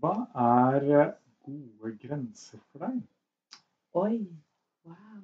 Hva 0.00 0.14
er 0.44 0.84
eh, 1.00 1.12
gode 1.46 1.92
grenser 2.02 2.60
for 2.70 2.84
deg? 2.84 2.98
Oi, 3.96 4.18
wow. 4.84 5.22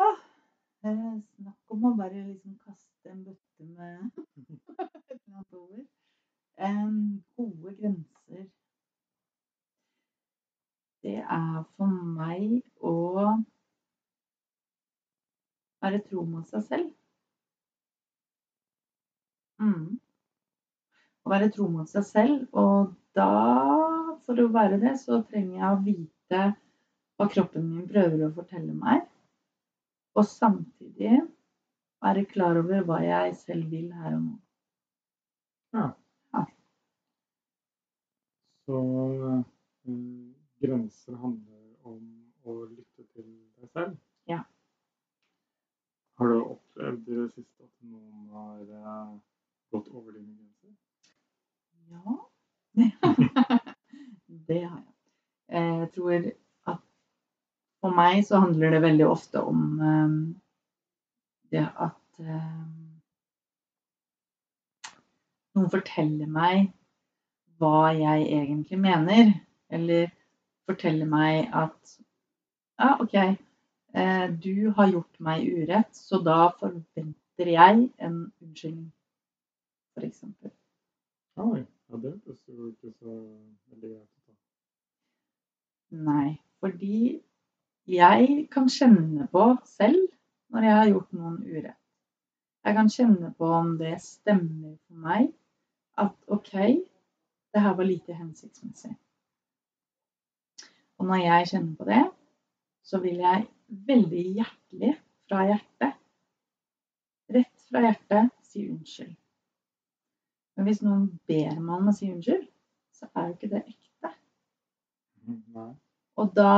Ah, 0.00 0.22
snakk 0.80 1.74
om 1.74 1.84
å 1.90 1.92
bare 1.98 2.22
liksom 2.30 2.54
kaste 2.62 3.12
en 3.12 3.20
bøtte 3.26 3.66
med 3.66 4.22
et 5.10 5.18
eller 5.18 5.58
over. 5.60 5.84
Um, 6.58 7.20
gode 7.36 7.74
grenser. 7.82 8.48
Det 11.02 11.18
er 11.20 11.62
for 11.76 12.00
meg 12.16 12.58
å 12.80 12.96
være 15.84 16.00
tro 16.08 16.24
mot 16.32 16.48
seg 16.48 16.64
selv. 16.72 16.92
Mm. 19.58 19.98
Å 21.28 21.30
være 21.34 21.50
tro 21.52 21.66
mot 21.68 21.84
seg 21.84 22.04
selv, 22.08 22.44
og 22.56 22.94
da, 23.12 23.28
for 24.24 24.40
å 24.40 24.46
være 24.48 24.78
det, 24.80 24.94
så 24.96 25.18
trenger 25.28 25.58
jeg 25.58 25.68
å 25.74 25.80
vite 25.84 26.38
hva 27.20 27.26
kroppen 27.28 27.66
min 27.68 27.84
prøver 27.90 28.22
å 28.24 28.30
fortelle 28.32 28.72
meg, 28.72 29.02
og 30.16 30.24
samtidig 30.24 31.18
være 32.00 32.24
klar 32.32 32.62
over 32.62 32.80
hva 32.88 33.02
jeg 33.04 33.36
selv 33.42 33.68
vil 33.76 33.92
her 33.92 34.16
og 34.16 34.24
nå. 34.24 34.34
Ja. 35.76 35.84
Ja. 36.32 36.44
Så 38.64 38.80
eh, 39.28 39.94
grenser 40.64 41.20
handler 41.26 41.92
om 41.92 42.02
å 42.48 42.60
lytte 42.72 43.04
til 43.12 43.28
deg 43.60 43.68
selv? 43.76 44.00
Ja. 44.32 44.46
Har 46.16 46.32
du 46.32 46.40
opplevd 46.40 47.12
i 47.12 47.20
det 47.20 47.30
siste 47.36 47.68
at 47.68 47.90
noen 47.92 48.32
har 48.32 48.78
eh, 48.80 49.18
gått 49.76 49.92
over 49.92 50.16
dine 50.16 50.32
grenser? 50.32 50.57
Ja, 51.90 52.18
det 54.48 54.64
har 54.64 54.78
jeg. 54.78 54.94
Jeg 55.48 55.88
tror 55.94 56.12
at 56.66 56.82
for 57.80 57.94
meg 57.96 58.24
så 58.26 58.42
handler 58.42 58.74
det 58.74 58.82
veldig 58.82 59.06
ofte 59.08 59.40
om 59.40 59.80
eh, 59.80 60.16
det 61.52 61.64
at 61.64 62.20
eh, 62.20 62.66
noen 65.56 65.70
forteller 65.72 66.28
meg 66.28 66.68
hva 67.58 67.90
jeg 67.96 68.28
egentlig 68.28 68.78
mener, 68.78 69.32
eller 69.72 70.10
forteller 70.68 71.08
meg 71.08 71.48
at 71.56 71.96
ja, 72.78 72.92
OK, 73.00 73.16
eh, 73.18 74.26
du 74.44 74.70
har 74.76 74.92
gjort 74.92 75.18
meg 75.24 75.48
urett, 75.48 75.90
så 75.96 76.20
da 76.22 76.52
forventer 76.60 77.50
jeg 77.54 77.88
en 77.98 78.20
unnskyldning. 78.44 78.92
Oi, 81.38 81.64
ja, 81.88 81.96
det 81.96 82.12
hørtes 82.12 82.44
jo 82.48 82.68
ikke 82.72 82.92
så 82.98 83.14
veldig 83.70 83.90
greit 83.94 84.28
ut. 84.28 84.36
Nei, 86.08 86.36
fordi 86.60 87.00
jeg 87.88 88.48
kan 88.52 88.68
kjenne 88.68 89.28
på 89.32 89.44
selv 89.64 90.00
når 90.52 90.66
jeg 90.66 90.76
har 90.76 90.90
gjort 90.92 91.12
noen 91.16 91.38
urett. 91.46 91.76
Jeg 92.66 92.76
kan 92.76 92.90
kjenne 92.92 93.30
på 93.38 93.48
om 93.58 93.76
det 93.80 93.94
stemmer 94.04 94.74
for 94.86 95.04
meg 95.08 95.30
at 95.98 96.14
OK, 96.28 96.52
det 97.54 97.62
her 97.64 97.76
var 97.78 97.88
lite 97.88 98.16
hensiktsmessig. 98.16 98.92
Og 100.98 101.06
når 101.08 101.22
jeg 101.22 101.48
kjenner 101.52 101.76
på 101.78 101.86
det, 101.88 102.02
så 102.84 103.00
vil 103.00 103.22
jeg 103.22 103.46
veldig 103.88 104.24
hjertelig 104.40 104.92
fra 105.28 105.46
hjertet, 105.48 105.96
rett 107.38 107.64
fra 107.70 107.82
hjertet, 107.84 108.30
si 108.48 108.66
unnskyld. 108.68 109.16
Men 110.58 110.66
hvis 110.66 110.80
noen 110.82 111.04
ber 111.30 111.52
meg 111.54 111.74
om 111.76 111.90
å 111.92 111.92
si 111.94 112.08
unnskyld, 112.10 112.48
så 112.98 113.06
er 113.14 113.28
jo 113.28 113.34
ikke 113.36 113.50
det 113.52 113.60
ekte. 113.62 114.10
Nei. 115.54 115.68
Og 116.18 116.32
da 116.34 116.54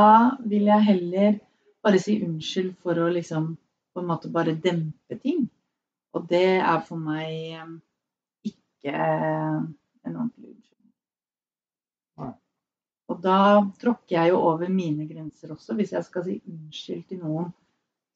vil 0.49 0.71
jeg 0.71 0.87
heller 0.87 1.35
bare 1.85 2.01
si 2.01 2.15
unnskyld 2.25 2.79
for 2.81 2.97
å 2.97 3.11
liksom 3.13 3.51
på 3.93 4.01
en 4.01 4.09
måte 4.09 4.31
bare 4.33 4.57
dempe 4.57 5.19
ting. 5.21 5.45
Og 6.17 6.25
det 6.33 6.63
er 6.63 6.81
for 6.87 6.97
meg 6.97 7.61
eh, 7.61 7.75
ikke 8.49 8.95
en 8.97 10.17
ordentlig 10.17 10.55
unnskyldning. 10.55 10.95
Nei. 12.23 12.33
Og 13.13 13.23
da 13.29 13.39
tråkker 13.83 14.17
jeg 14.17 14.33
jo 14.33 14.41
over 14.49 14.73
mine 14.73 15.05
grenser 15.11 15.53
også, 15.53 15.77
hvis 15.77 15.93
jeg 15.93 16.09
skal 16.09 16.25
si 16.25 16.41
unnskyld 16.41 17.05
til 17.11 17.21
noen 17.21 17.53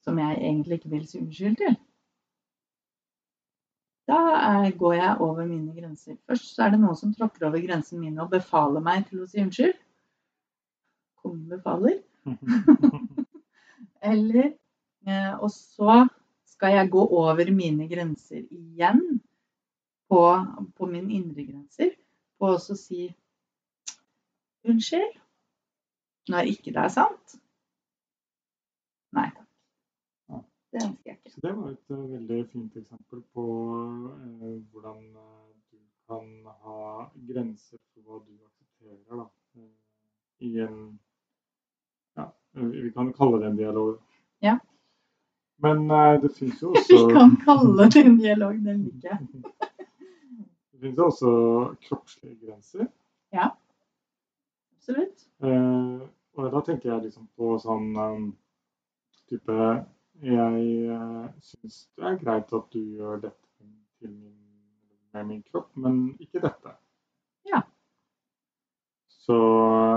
som 0.01 0.17
jeg 0.21 0.41
egentlig 0.41 0.79
ikke 0.79 0.95
vil 0.97 1.05
si 1.09 1.21
unnskyld 1.21 1.61
til. 1.61 1.77
Da 4.05 4.17
er, 4.37 4.71
går 4.77 4.93
jeg 4.93 5.17
over 5.19 5.45
mine 5.45 5.73
grenser. 5.73 6.17
Først 6.29 6.59
er 6.61 6.73
det 6.73 6.79
noen 6.81 6.97
som 6.99 7.13
tråkker 7.13 7.47
over 7.47 7.61
grensen 7.63 7.99
min 8.03 8.19
og 8.21 8.29
befaler 8.33 8.83
meg 8.85 9.07
til 9.09 9.23
å 9.23 9.29
si 9.29 9.41
unnskyld. 9.41 9.73
Kongen 11.23 11.47
befaler. 11.49 11.97
Eller 14.11 14.51
eh, 15.07 15.33
Og 15.41 15.49
så 15.53 16.03
skal 16.55 16.75
jeg 16.77 16.91
gå 16.93 17.01
over 17.17 17.49
mine 17.51 17.87
grenser 17.89 18.45
igjen 18.45 19.01
på, 20.09 20.21
på 20.77 20.89
mine 20.89 21.17
indre 21.17 21.47
grenser. 21.47 21.95
På 22.37 22.53
å 22.53 22.61
si 22.61 23.09
unnskyld 24.65 25.17
når 26.29 26.53
ikke 26.53 26.73
det 26.73 26.85
er 26.85 26.93
sant. 26.93 27.35
Nei. 29.15 29.29
Det 30.75 30.83
ønsker 30.83 31.09
jeg 31.09 31.17
ikke. 31.17 31.31
Så 31.31 31.41
det 31.43 31.51
var 31.55 31.67
et 31.71 31.91
eh, 31.95 32.07
veldig 32.11 32.37
fint 32.51 32.73
eksempel 32.81 33.21
på 33.33 33.43
eh, 34.11 34.55
hvordan 34.73 34.97
eh, 35.21 35.53
du 35.71 35.77
kan 36.09 36.25
ha 36.65 36.79
grenser 37.29 37.79
for 37.93 38.01
hva 38.03 38.19
du 38.25 38.33
aksepterer 38.33 39.21
da, 39.21 39.27
eh, 39.55 39.69
i 40.43 40.51
en 40.65 40.75
ja, 42.19 42.27
vi 42.59 42.91
kan 42.97 43.13
kalle 43.15 43.39
det 43.39 43.53
en 43.53 43.61
dialog. 43.61 43.95
Ja. 44.43 44.57
Men 45.63 45.87
eh, 45.91 46.19
det 46.25 46.33
fins 46.35 46.59
jo 46.61 46.73
Vi 46.75 46.99
kan 47.13 47.37
kalle 47.45 47.87
det 47.87 48.03
en 48.03 48.19
dialog, 48.19 48.59
den 48.67 48.83
liker 48.89 49.15
jeg. 49.15 49.43
det 50.71 50.83
finnes 50.83 50.99
jo 50.99 51.07
også 51.07 51.33
kroppslige 51.87 52.35
grenser. 52.43 52.91
Ja. 53.31 53.53
Absolutt. 54.75 55.29
Eh, 55.39 56.07
og 56.35 56.51
da 56.51 56.67
tenker 56.67 56.91
jeg 56.91 57.07
liksom 57.07 57.31
på 57.39 57.55
sånn 57.63 57.93
um, 57.95 58.31
type 59.31 59.85
Jeg 60.23 60.89
uh, 60.95 61.27
syns 61.43 61.89
det 61.95 62.05
er 62.07 62.19
greit 62.23 62.53
at 62.53 62.67
du 62.73 62.79
gjør 62.79 63.19
dette 63.25 63.67
til 63.99 64.09
min, 64.09 64.37
med 65.13 65.23
min 65.23 65.43
kropp, 65.51 65.75
men 65.75 66.15
ikke 66.19 66.39
dette. 66.43 66.71
Ja. 67.49 67.61
Så 69.07 69.37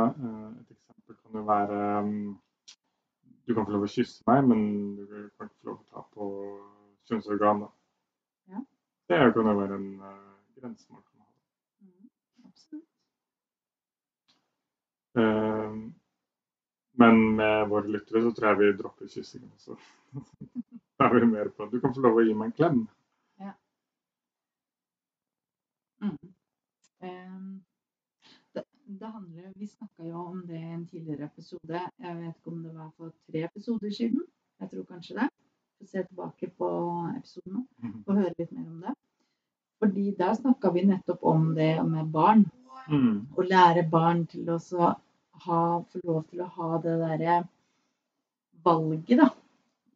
eh, 0.08 0.50
et 0.60 0.70
eksempel 0.70 1.16
kan 1.16 1.40
jo 1.40 1.42
være 1.44 2.00
um, 2.02 2.38
Du 3.48 3.54
kan 3.54 3.66
få 3.66 3.72
lov 3.74 3.86
å 3.86 3.90
kysse 3.92 4.24
meg, 4.28 4.44
men 4.48 4.60
du 4.96 5.04
kan 5.36 5.48
ikke 5.48 5.60
få 5.62 5.70
lov 5.70 5.78
å 5.78 5.88
ta 5.92 6.04
på 6.14 6.28
kjønnsorganet. 7.08 7.70
Ja. 8.52 8.62
Det 9.08 9.20
kan 9.36 9.50
jo 9.50 9.54
være 9.60 9.78
en 9.80 9.88
uh, 10.02 10.34
grense 10.58 10.92
man 10.92 11.02
kan 11.02 11.22
ha. 11.22 11.30
Mm, 11.80 12.10
Absolutt. 12.50 12.88
Eh, 15.18 15.78
Men 16.98 17.20
med 17.38 17.68
våre 17.70 17.90
lyttere 17.94 18.22
så 18.24 18.32
tror 18.34 18.48
jeg 18.50 18.58
vi 18.58 18.76
dropper 18.82 19.10
kyssingen 19.12 19.50
også. 19.54 19.78
Da 20.98 21.06
er 21.06 21.12
vi 21.14 21.26
mer 21.30 21.46
på 21.54 21.68
Du 21.70 21.76
kan 21.78 21.92
få 21.94 22.02
lov 22.02 22.16
å 22.18 22.22
gi 22.26 22.32
meg 22.34 22.48
en 22.48 22.54
klem. 22.56 22.78
Mm. 26.02 26.18
Um, 27.02 27.64
Det, 28.54 28.62
det 28.86 29.06
handler, 29.06 29.52
vi 29.54 29.66
snakka 29.66 30.04
jo 30.04 30.16
om 30.16 30.46
det 30.46 30.58
i 30.58 30.72
en 30.74 30.86
tidligere 30.86 31.24
episode. 31.24 31.80
Jeg 31.98 32.16
vet 32.16 32.36
ikke 32.36 32.50
om 32.50 32.62
det 32.62 32.74
var 32.74 32.90
for 32.96 33.12
tre 33.30 33.44
episoder 33.44 33.90
siden. 33.90 34.22
Jeg 34.60 34.70
tror 34.70 34.84
kanskje 34.88 35.18
det. 35.18 35.28
Få 35.78 35.86
se 35.86 36.02
tilbake 36.02 36.50
på 36.58 36.68
episoden 37.18 37.66
og 38.06 38.14
høre 38.14 38.34
litt 38.38 38.52
mer 38.52 38.66
om 38.66 38.80
det. 38.86 38.94
Fordi 39.78 40.06
der 40.18 40.34
snakka 40.34 40.72
vi 40.74 40.86
nettopp 40.88 41.22
om 41.22 41.52
det 41.54 41.74
med 41.86 42.10
barn. 42.14 42.46
Mm. 42.88 43.28
Å 43.36 43.44
lære 43.46 43.86
barn 43.90 44.24
til 44.26 44.48
å 44.50 44.58
så 44.62 44.94
ha, 45.44 45.60
få 45.92 46.00
lov 46.04 46.24
til 46.30 46.42
å 46.44 46.48
ha 46.56 46.78
det 46.82 46.94
derre 47.02 47.36
valget, 48.64 49.18
da. 49.22 49.28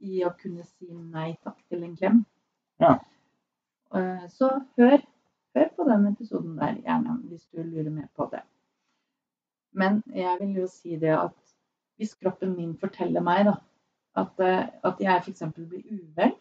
I 0.03 0.25
å 0.27 0.33
kunne 0.39 0.65
si 0.67 0.89
nei 0.91 1.33
takk 1.45 1.61
til 1.71 1.85
en 1.87 1.97
klem. 1.97 2.23
Ja. 2.83 2.97
Eh, 3.95 4.25
Så 4.29 4.49
hør. 4.79 4.99
hør 5.55 5.69
på 5.77 5.85
den 5.85 6.07
episoden 6.11 6.57
der, 6.59 6.79
gjerne, 6.83 7.19
hvis 7.29 7.47
du 7.53 7.63
lurer 7.63 7.91
mer 7.91 8.09
på 8.17 8.27
det. 8.33 8.41
Men 9.73 10.03
jeg 10.15 10.37
vil 10.41 10.57
jo 10.63 10.67
si 10.67 10.97
det 10.97 11.13
at 11.19 11.37
hvis 11.97 12.15
kroppen 12.15 12.57
min 12.57 12.75
forteller 12.79 13.21
meg 13.23 13.45
da, 13.47 13.55
at, 14.17 14.41
eh, 14.41 14.67
at 14.85 15.01
jeg 15.01 15.23
f.eks. 15.23 15.43
blir 15.55 15.83
uvel, 15.93 16.33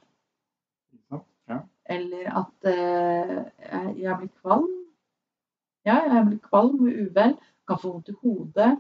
Ja. 1.50 1.60
eller 1.86 2.28
at 2.40 2.68
uh, 2.70 3.38
jeg, 3.60 3.96
jeg 4.00 4.18
blir 4.18 4.30
kvalm 4.42 4.70
Ja, 5.86 5.98
jeg 6.08 6.26
blir 6.28 6.38
kvalm 6.46 6.80
og 6.86 6.94
uvel, 7.02 7.34
kan 7.68 7.80
få 7.82 7.92
vondt 7.92 8.10
i 8.10 8.16
hodet, 8.22 8.80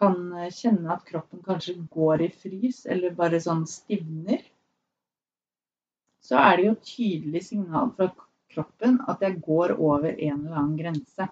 kan 0.00 0.32
eh, 0.32 0.52
kjenne 0.52 0.92
at 0.94 1.06
kroppen 1.08 1.42
kanskje 1.46 1.76
går 1.92 2.26
i 2.26 2.30
frys, 2.42 2.84
eller 2.90 3.16
bare 3.16 3.40
sånn 3.42 3.64
stivner, 3.70 4.44
så 6.26 6.40
er 6.42 6.56
det 6.58 6.66
jo 6.66 6.76
tydelig 6.82 7.42
signal 7.48 7.92
fra 7.96 8.10
kroppen 8.52 8.98
at 9.10 9.22
jeg 9.22 9.40
går 9.44 9.76
over 9.76 10.10
en 10.12 10.40
eller 10.40 10.56
annen 10.56 10.78
grense. 10.78 11.28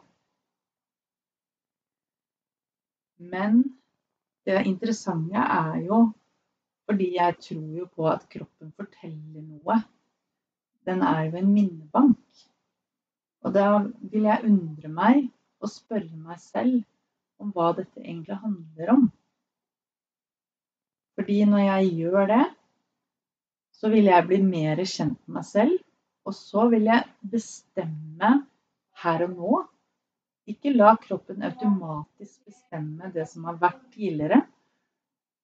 Men 3.19 3.63
det 4.45 4.61
interessante 4.69 5.41
er 5.41 5.81
jo 5.87 6.05
fordi 6.85 7.15
jeg 7.15 7.37
tror 7.41 7.69
jo 7.79 7.87
på 7.97 8.09
at 8.11 8.27
kroppen 8.29 8.73
forteller 8.77 9.45
noe. 9.45 9.79
Den 10.85 11.01
er 11.03 11.23
jo 11.31 11.39
en 11.41 11.53
minnebank. 11.55 12.43
Og 13.45 13.55
da 13.57 13.69
vil 14.13 14.29
jeg 14.29 14.45
undre 14.45 14.91
meg 14.93 15.23
og 15.65 15.73
spørre 15.73 16.13
meg 16.13 16.41
selv 16.43 16.83
om 17.44 17.52
hva 17.55 17.73
dette 17.76 18.00
egentlig 18.02 18.41
handler 18.41 18.93
om. 18.94 19.05
Fordi 21.14 21.44
når 21.46 21.62
jeg 21.64 21.93
gjør 22.00 22.31
det, 22.32 22.44
så 23.75 23.91
vil 23.93 24.08
jeg 24.11 24.26
bli 24.29 24.41
mer 24.43 24.82
kjent 24.82 25.19
med 25.26 25.38
meg 25.38 25.46
selv. 25.49 25.79
Og 26.25 26.35
så 26.37 26.69
vil 26.73 26.88
jeg 26.88 27.05
bestemme 27.35 28.31
her 29.05 29.25
og 29.26 29.37
nå. 29.37 29.62
Ikke 30.49 30.75
la 30.75 30.94
kroppen 31.00 31.44
automatisk 31.44 32.44
bestemme 32.49 33.12
det 33.14 33.26
som 33.31 33.46
har 33.49 33.61
vært 33.61 33.82
tidligere. 33.94 34.43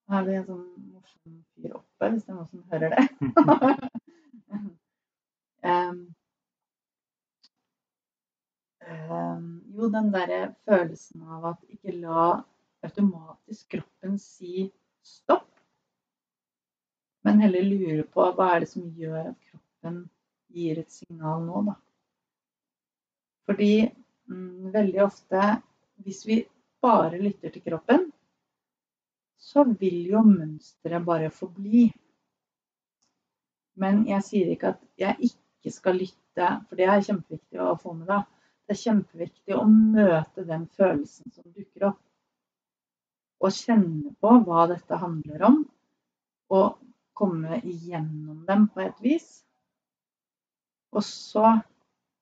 Nå 0.09 0.17
er 0.17 0.27
det 0.27 0.35
en 0.39 0.47
sånn 0.49 0.65
morsom 0.91 1.37
fyr 1.55 1.77
oppe, 1.79 2.09
hvis 2.09 2.25
det 2.25 2.33
er 2.33 2.37
noen 2.37 2.49
som 2.49 2.63
hører 2.73 2.89
det. 2.97 3.03
um, 5.71 6.01
um, 8.89 9.60
jo, 9.75 9.89
den 9.93 10.11
derre 10.13 10.41
følelsen 10.67 11.23
av 11.27 11.51
at 11.53 11.63
ikke 11.71 11.95
la 11.97 12.25
automatisk 12.85 13.75
kroppen 13.75 14.17
si 14.19 14.67
stopp, 15.05 15.49
men 17.25 17.41
heller 17.43 17.65
lure 17.67 18.05
på 18.09 18.25
hva 18.35 18.55
er 18.55 18.63
det 18.63 18.71
som 18.71 18.87
gjør 18.97 19.31
at 19.31 19.49
kroppen 19.51 20.03
gir 20.51 20.81
et 20.81 20.91
signal 20.91 21.43
nå, 21.45 21.61
da. 21.69 21.75
Fordi 23.49 23.73
mm, 24.29 24.71
veldig 24.73 25.03
ofte, 25.05 25.43
hvis 26.01 26.25
vi 26.27 26.41
bare 26.81 27.21
lytter 27.21 27.53
til 27.53 27.63
kroppen, 27.65 28.09
så 29.41 29.63
vil 29.65 30.03
jo 30.09 30.21
mønsteret 30.25 31.05
bare 31.05 31.29
forbli. 31.33 31.87
Men 33.81 34.03
jeg 34.09 34.25
sier 34.25 34.51
ikke 34.53 34.75
at 34.75 34.83
jeg 35.01 35.31
ikke 35.31 35.73
skal 35.73 35.97
lytte, 36.01 36.49
for 36.67 36.77
det 36.77 36.87
er 36.89 37.05
kjempeviktig 37.05 37.61
å 37.61 37.77
få 37.81 37.95
med 37.97 38.09
deg. 38.09 38.27
Det 38.71 38.77
er 38.77 38.85
kjempeviktig 38.87 39.55
å 39.59 39.65
møte 39.67 40.45
den 40.47 40.61
følelsen 40.77 41.33
som 41.35 41.43
dukker 41.51 41.89
opp. 41.89 41.97
Og 43.43 43.51
kjenne 43.51 44.13
på 44.23 44.29
hva 44.45 44.61
dette 44.71 44.99
handler 45.01 45.43
om, 45.43 45.57
og 46.55 46.77
komme 47.19 47.59
igjennom 47.67 48.45
dem 48.47 48.69
på 48.71 48.85
et 48.85 49.01
vis. 49.03 49.27
Og 50.95 51.03
så 51.03 51.51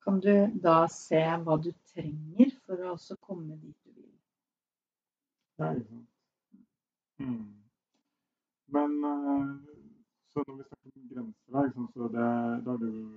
kan 0.01 0.17
du 0.25 0.33
da 0.65 0.79
se 0.89 1.21
hva 1.45 1.59
du 1.61 1.69
trenger 1.93 2.57
for 2.65 2.81
å 2.81 2.95
også 2.95 3.19
komme 3.21 3.53
dit 3.61 3.77
du 3.85 3.93
vil. 4.01 5.85
Mm. 7.21 7.45
Men 8.73 8.99
eh, 9.13 9.47
så 10.33 10.47
når 10.47 10.63
vi 10.63 10.69
snakker 10.71 10.97
om 10.97 11.09
grenser, 11.13 11.73
sant, 11.77 11.93
så 11.93 12.09
det, 12.17 12.27
da 12.65 12.73
er 12.73 12.85
det 12.87 12.93
jo 12.95 13.07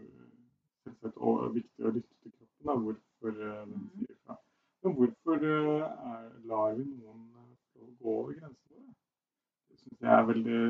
selvsagt 0.84 1.22
viktig 1.56 1.88
å 1.88 1.96
lytte 1.96 2.12
til 2.20 2.30
kroppen, 2.36 2.51
da, 2.64 2.74
hvorfor 2.78 3.28
eh, 3.30 3.66
den 3.66 3.74
Mhm. 3.76 3.90
sier 3.98 4.16
fra. 4.26 4.36
Men 4.82 4.94
hvorfor 4.98 5.44
eh, 5.46 5.82
er, 6.12 6.24
lar 6.50 6.74
vi 6.78 6.84
noen 6.84 7.28
eh, 7.36 7.86
gå 8.00 8.08
over 8.18 8.32
grensene 8.32 8.78
våre? 8.78 8.94
Det 9.70 9.78
syns 9.78 10.00
jeg 10.00 10.12
er 10.18 10.26
veldig 10.32 10.62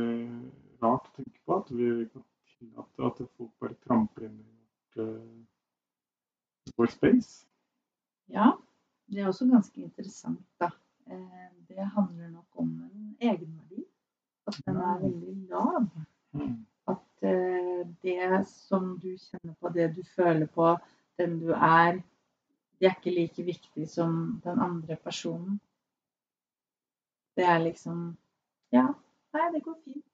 rart 0.82 1.08
å 1.08 1.14
tenke 1.16 1.40
på, 1.46 1.56
at 1.56 1.70
vi 1.70 1.88
kan 2.12 2.24
tillate 2.58 3.06
at 3.08 3.22
folk 3.36 3.50
bare 3.60 3.74
tramper 3.86 4.26
inn 4.28 4.38
i 4.40 4.98
vårt, 4.98 6.76
vår 6.78 6.86
space. 6.92 7.46
Ja, 8.28 8.52
det 9.10 9.20
er 9.22 9.26
også 9.32 9.48
ganske 9.50 9.80
interessant, 9.82 10.44
da. 10.60 10.70
Det 11.68 11.86
handler 11.96 12.28
nok 12.30 12.46
om 12.60 12.68
en 12.84 13.16
egenverdi. 13.20 13.84
At 14.46 14.58
den 14.66 14.76
er 14.76 14.98
veldig 15.00 15.34
lav. 15.50 15.88
Mm. 16.32 16.66
At 16.88 17.24
det 18.02 18.46
som 18.46 18.98
du 19.02 19.16
kjenner 19.18 19.54
på, 19.60 19.68
det 19.74 19.90
du 19.96 20.02
føler 20.16 20.46
på, 20.46 20.76
den 21.20 21.38
du 21.41 21.53
er, 21.53 22.00
de 22.81 22.88
er 22.88 22.97
ikke 22.97 23.14
like 23.14 23.44
viktig 23.47 23.88
som 23.91 24.41
den 24.44 24.61
andre 24.61 24.97
personen. 24.97 25.61
Det 27.37 27.44
er 27.44 27.59
liksom 27.59 28.17
Ja, 28.73 28.88
nei, 29.32 29.47
det 29.53 29.62
går 29.64 29.76
fint. 29.85 30.05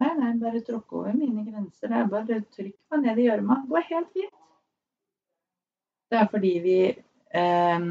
Nei, 0.00 0.10
nei, 0.18 0.32
bare 0.40 0.62
tråkk 0.64 0.92
over 0.98 1.12
mine 1.14 1.44
grenser. 1.46 1.88
Det 1.88 1.98
er 1.98 2.08
bare 2.10 2.40
trykk 2.56 2.76
meg 2.90 3.04
ned 3.04 3.20
i 3.20 3.26
gjørma. 3.28 3.60
Det 3.62 3.70
går 3.70 3.86
helt 3.90 4.10
fint. 4.16 4.34
Det 6.10 6.18
er 6.20 6.28
fordi 6.32 6.52
vi 6.64 6.78
eh, 6.88 7.86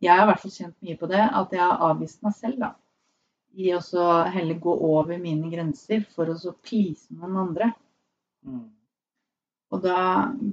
Jeg 0.00 0.14
har 0.14 0.24
i 0.24 0.30
hvert 0.30 0.42
fall 0.42 0.54
kjent 0.54 0.76
mye 0.86 0.96
på 0.98 1.10
det, 1.10 1.20
at 1.42 1.52
jeg 1.52 1.62
har 1.64 1.84
avvist 1.90 2.22
meg 2.22 2.34
selv, 2.38 2.62
da. 2.62 2.72
I 3.58 3.72
å 3.74 4.08
heller 4.30 4.58
gå 4.62 4.74
over 4.86 5.18
mine 5.18 5.50
grenser 5.50 6.04
for 6.14 6.30
å 6.30 6.36
så 6.38 6.52
please 6.62 7.10
noen 7.10 7.36
andre. 7.42 7.72
Mm. 8.46 8.66
Og 9.70 9.82
da 9.84 9.96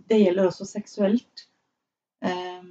Det 0.09 0.19
gjelder 0.21 0.47
også 0.49 0.65
seksuelt. 0.67 1.47
eh, 2.21 2.63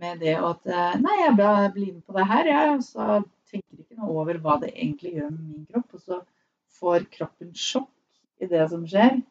med 0.00 0.18
det 0.20 0.34
at 0.36 0.66
eh, 0.66 0.96
Nei, 1.00 1.16
jeg 1.24 1.36
blir 1.74 1.92
med 1.94 2.02
på 2.06 2.12
det 2.16 2.26
her, 2.26 2.46
jeg. 2.46 2.74
og 2.76 2.82
så 2.84 3.22
tenker 3.50 3.78
ikke 3.80 3.96
noe 4.00 4.16
over 4.20 4.38
hva 4.42 4.56
det 4.60 4.72
egentlig 4.74 5.14
gjør 5.16 5.30
med 5.30 5.44
min 5.52 5.66
kropp. 5.70 5.94
Og 5.94 6.00
så 6.00 6.20
får 6.80 7.06
kroppen 7.12 7.54
sjokk 7.54 7.88
i 8.42 8.46
det 8.50 8.68
som 8.70 8.84
skjer. 8.86 9.22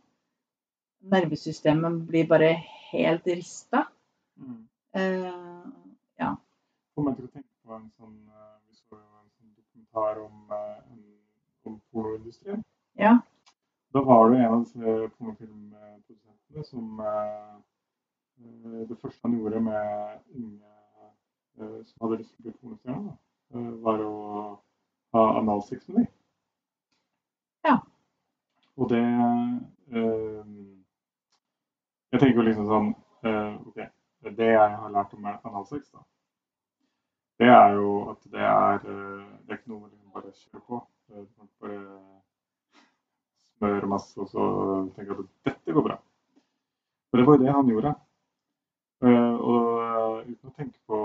Nervesystemet 1.05 1.99
blir 2.07 2.25
bare 2.27 2.53
helt 2.91 3.27
rista. 3.27 3.85
Mm. 4.39 4.63
Eh, 4.95 5.65
ja. 6.19 6.31
Kommer 6.95 7.11
jeg 7.11 7.17
til 7.19 7.27
å 7.27 7.33
tenke 7.35 7.51
på 7.65 7.75
en 7.75 7.89
sånn 7.99 8.15
Vi 8.69 8.77
så 8.79 8.95
jo 8.95 9.03
en 9.03 9.29
sånn 9.35 9.53
dokumentar 9.59 10.21
om, 10.23 10.55
om 11.67 11.77
pornoindustrien. 11.91 12.63
Ja. 12.97 13.17
Da 13.93 14.01
var 14.01 14.29
du 14.31 14.37
en 14.39 14.45
av 14.47 14.63
disse 14.63 14.95
pornofilmprodusentene 15.17 16.34
som 16.63 16.99
eh, 16.99 17.55
eh, 18.39 18.87
Det 18.89 18.97
første 19.01 19.19
han 19.23 19.37
gjorde 19.37 19.59
med 19.61 20.19
unge 20.35 20.71
eh, 21.59 21.85
som 21.85 22.05
hadde 22.05 22.17
lyst 22.21 22.35
til 22.35 22.41
å 22.41 22.45
bli 22.45 22.53
pornostjerne, 22.59 23.15
var 23.85 24.01
å 24.03 24.13
ha 25.15 25.23
analsex 25.39 25.87
med 25.87 25.95
dem. 26.01 26.07
Ja. 27.65 27.75
Og 28.75 28.89
det 28.89 29.03
Jeg 32.11 32.19
tenker 32.19 32.39
jo 32.39 32.47
liksom 32.47 32.67
sånn 32.67 32.89
OK, 33.69 33.79
det 34.39 34.49
jeg 34.51 34.75
har 34.81 34.91
lært 34.91 35.13
om 35.13 35.25
analsex, 35.31 35.87
da, 35.93 36.03
det 37.39 37.49
er 37.51 37.77
jo 37.77 37.89
at 38.11 38.27
det 38.33 38.43
er 38.49 38.77
Det 38.83 39.51
er 39.53 39.57
ikke 39.59 39.71
noe 39.71 39.87
man 39.87 40.13
bare 40.13 40.31
kjører 40.33 40.65
på. 40.67 40.81
Du 41.07 41.25
kan 41.37 41.49
bare 41.61 41.81
smøre 43.55 43.87
masse 43.89 44.19
og 44.21 44.29
så 44.31 44.45
tenker 44.95 45.19
at 45.19 45.31
dette 45.49 45.75
går 45.75 45.87
bra. 45.87 45.97
Og 47.15 47.19
det 47.21 47.27
var 47.27 47.37
jo 47.37 47.43
det 47.45 47.53
han 47.55 47.69
gjorde. 47.71 47.91
Eh, 49.07 49.35
Og 49.51 49.67
eh, 49.85 50.31
uten 50.33 50.49
å 50.49 50.55
tenke 50.57 50.79
på 50.89 50.97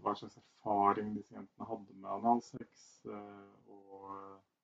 hva 0.00 0.14
slags 0.16 0.38
erfaring 0.38 1.10
disse 1.12 1.34
jentene 1.34 1.68
hadde 1.68 1.96
med 2.00 2.14
analsex, 2.14 2.86
eh, 3.04 3.50
og 3.68 4.14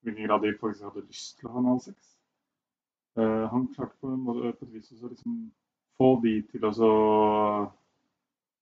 hvilken 0.01 0.31
grad 0.31 0.47
de 0.47 0.55
faktisk 0.63 0.87
hadde 0.89 1.05
lyst 1.05 1.37
til 1.39 1.51
å 1.51 1.53
ha 1.53 1.61
analsex. 1.61 2.15
Eh, 3.21 3.45
Han 3.53 3.69
klarte 3.75 4.01
på, 4.01 4.15
en 4.15 4.25
måte, 4.25 4.55
på 4.57 4.65
et 4.65 4.73
vis 4.79 4.93
å 4.97 5.11
liksom 5.13 5.37
få 6.01 6.15
de 6.25 6.39
til 6.49 6.65
å 6.65 6.73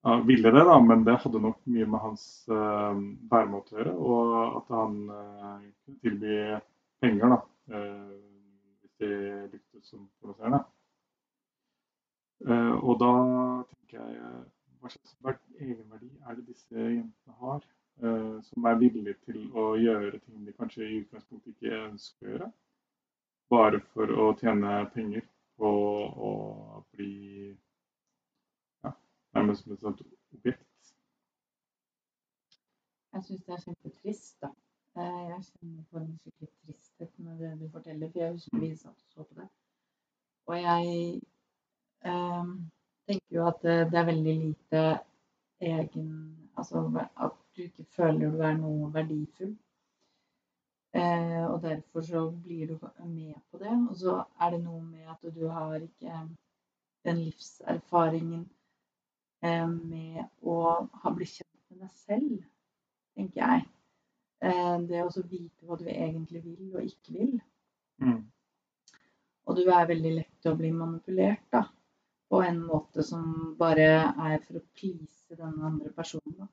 ja, 0.03 0.17
ville 0.27 0.51
det, 0.51 0.65
da, 0.67 0.75
men 0.83 1.05
det 1.07 1.15
hadde 1.23 1.39
nok 1.39 1.61
mye 1.69 1.87
med 1.87 2.01
hans 2.01 2.25
uh, 2.51 2.97
væremåte 3.31 3.75
å 3.75 3.79
gjøre. 3.79 3.95
Og 3.95 4.35
at 4.59 4.75
han 4.75 4.99
eh, 5.13 5.65
kunne 5.85 6.01
tilby 6.01 6.37
penger 6.99 7.35
da, 7.35 7.39
eh, 7.71 8.13
hvis 8.81 8.95
de 8.99 9.11
lyktes 9.53 9.91
som 9.93 10.07
pornoseerne. 10.19 10.63
Eh, 12.47 12.75
og 12.81 12.97
da 12.99 13.11
tenker 13.69 14.07
jeg 14.15 14.41
Hva 14.81 14.89
slags 14.89 15.43
egenverdi 15.61 16.07
er 16.25 16.37
det 16.39 16.47
disse 16.47 16.73
jentene 16.73 17.35
har, 17.37 17.65
eh, 18.01 18.37
som 18.47 18.65
er 18.65 18.79
villige 18.81 19.13
til 19.27 19.43
å 19.53 19.75
gjøre 19.77 20.17
ting 20.23 20.45
de 20.47 20.55
kanskje 20.57 20.87
i 20.87 20.95
utgangspunktet 21.03 21.53
ikke 21.53 21.83
ønsker 21.83 22.25
å 22.25 22.31
gjøre? 22.31 22.47
Bare 23.53 23.81
for 23.93 24.15
å 24.23 24.31
tjene 24.39 24.79
penger 24.95 25.27
på 25.61 25.69
å 26.29 26.31
bli 26.95 27.53
nærmest 29.35 29.63
som 29.63 29.73
et 29.73 29.85
sånt 29.85 30.01
objekt. 30.33 30.93
Jeg 33.13 33.23
syns 33.27 33.43
det 33.45 33.53
er 33.53 33.63
kjempetrist, 33.65 34.37
da. 34.41 34.49
Eh, 34.97 35.25
Jeg 35.29 35.43
kjenner 35.51 35.83
på 35.91 35.99
en 36.01 36.15
skikkelig 36.23 36.49
tristhet 36.65 37.11
det 37.43 37.51
du 37.59 37.69
forteller, 37.69 38.09
for 38.11 38.19
jeg 38.19 38.33
husker 38.33 38.59
vi 38.59 38.71
satt 38.75 38.97
og 38.97 39.13
så 39.13 39.23
på 39.29 39.37
det. 39.43 39.47
Og 40.47 40.57
jeg 40.57 41.21
eh, 42.05 42.51
tenker 43.07 43.37
jo 43.37 43.47
at 43.47 43.63
det, 43.65 43.77
det 43.91 43.99
er 43.99 44.11
veldig 44.11 44.37
lite 44.45 44.85
egen 45.61 46.11
Altså 46.57 46.81
at 47.15 47.37
du 47.55 47.61
ikke 47.61 47.85
føler 47.95 48.31
du 48.31 48.41
er 48.43 48.57
noe 48.59 48.89
verdifull. 48.93 49.53
Eh, 50.93 51.45
og 51.47 51.61
derfor 51.63 52.01
så 52.01 52.29
blir 52.43 52.67
du 52.67 52.77
med 53.05 53.33
på 53.51 53.57
det. 53.57 53.87
Og 53.89 53.95
så 53.95 54.23
er 54.41 54.49
det 54.49 54.63
noe 54.63 54.81
med 54.83 55.07
at 55.09 55.35
du 55.35 55.47
har 55.47 55.75
ikke 55.75 56.27
den 57.05 57.21
livserfaringen 57.23 58.49
eh, 59.43 59.67
med 59.67 60.25
å 60.41 60.57
ha 61.03 61.13
blitt 61.15 61.39
kjent 61.39 61.71
med 61.71 61.85
deg 61.85 61.95
selv, 62.03 62.43
tenker 63.15 63.41
jeg. 63.41 63.65
Eh, 64.41 64.77
det 64.89 65.03
å 65.05 65.23
vite 65.23 65.65
hva 65.65 65.79
du 65.79 65.87
egentlig 65.87 66.43
vil 66.43 66.75
og 66.75 66.83
ikke 66.83 67.15
vil. 67.17 67.35
Mm. 68.03 68.21
Og 69.47 69.57
du 69.57 69.63
er 69.69 69.87
veldig 69.89 70.15
lett 70.19 70.35
til 70.41 70.53
å 70.53 70.59
bli 70.59 70.71
manipulert, 70.75 71.47
da. 71.53 71.65
På 72.31 72.41
en 72.45 72.61
måte 72.63 73.03
som 73.03 73.55
bare 73.59 73.87
er 74.07 74.37
for 74.45 74.61
å 74.61 74.65
please 74.79 75.35
den 75.35 75.57
andre 75.67 75.91
personen. 75.95 76.37
Da. 76.39 76.47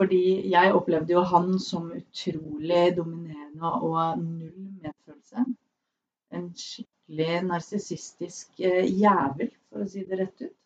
Fordi 0.00 0.48
jeg 0.48 0.72
opplevde 0.72 1.12
jo 1.12 1.26
han 1.28 1.58
som 1.60 1.90
utrolig 1.92 2.86
dominerende 2.96 3.72
og 3.84 4.22
null 4.22 4.70
medfølelse. 4.80 5.44
En 6.32 6.46
skikkelig 6.56 7.42
narsissistisk 7.44 8.62
eh, 8.64 8.86
jævel, 8.88 9.50
for 9.68 9.84
å 9.84 9.90
si 9.92 10.06
det 10.08 10.22
rett 10.22 10.46
ut. 10.46 10.56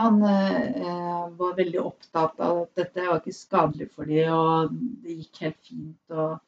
Han 0.00 0.24
eh, 0.26 1.28
var 1.36 1.58
veldig 1.60 1.82
opptatt 1.84 2.40
av 2.40 2.62
at 2.62 2.80
dette 2.80 3.04
var 3.04 3.20
ikke 3.20 3.36
skadelig 3.36 3.90
for 3.92 4.08
dem, 4.08 4.32
og 4.32 4.72
det 5.04 5.18
gikk 5.20 5.44
helt 5.44 5.60
fint. 5.68 6.16
Og... 6.16 6.40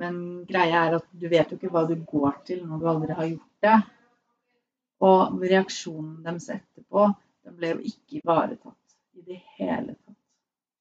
Men 0.00 0.18
greia 0.48 0.86
er 0.86 0.96
at 1.02 1.06
du 1.12 1.28
vet 1.28 1.52
jo 1.52 1.60
ikke 1.60 1.74
hva 1.74 1.84
du 1.86 1.94
går 2.08 2.40
til 2.48 2.64
når 2.64 2.80
du 2.80 2.88
aldri 2.94 3.20
har 3.20 3.30
gjort 3.34 3.68
det. 3.68 3.76
Og 5.06 5.38
reaksjonen 5.42 6.24
deres 6.24 6.48
etterpå 6.50 7.06
den 7.46 7.56
ble 7.58 7.70
jo 7.76 7.78
ikke 7.90 8.18
ivaretatt 8.18 8.96
i 9.18 9.24
det 9.28 9.38
hele 9.58 9.94
tatt. 9.94 10.16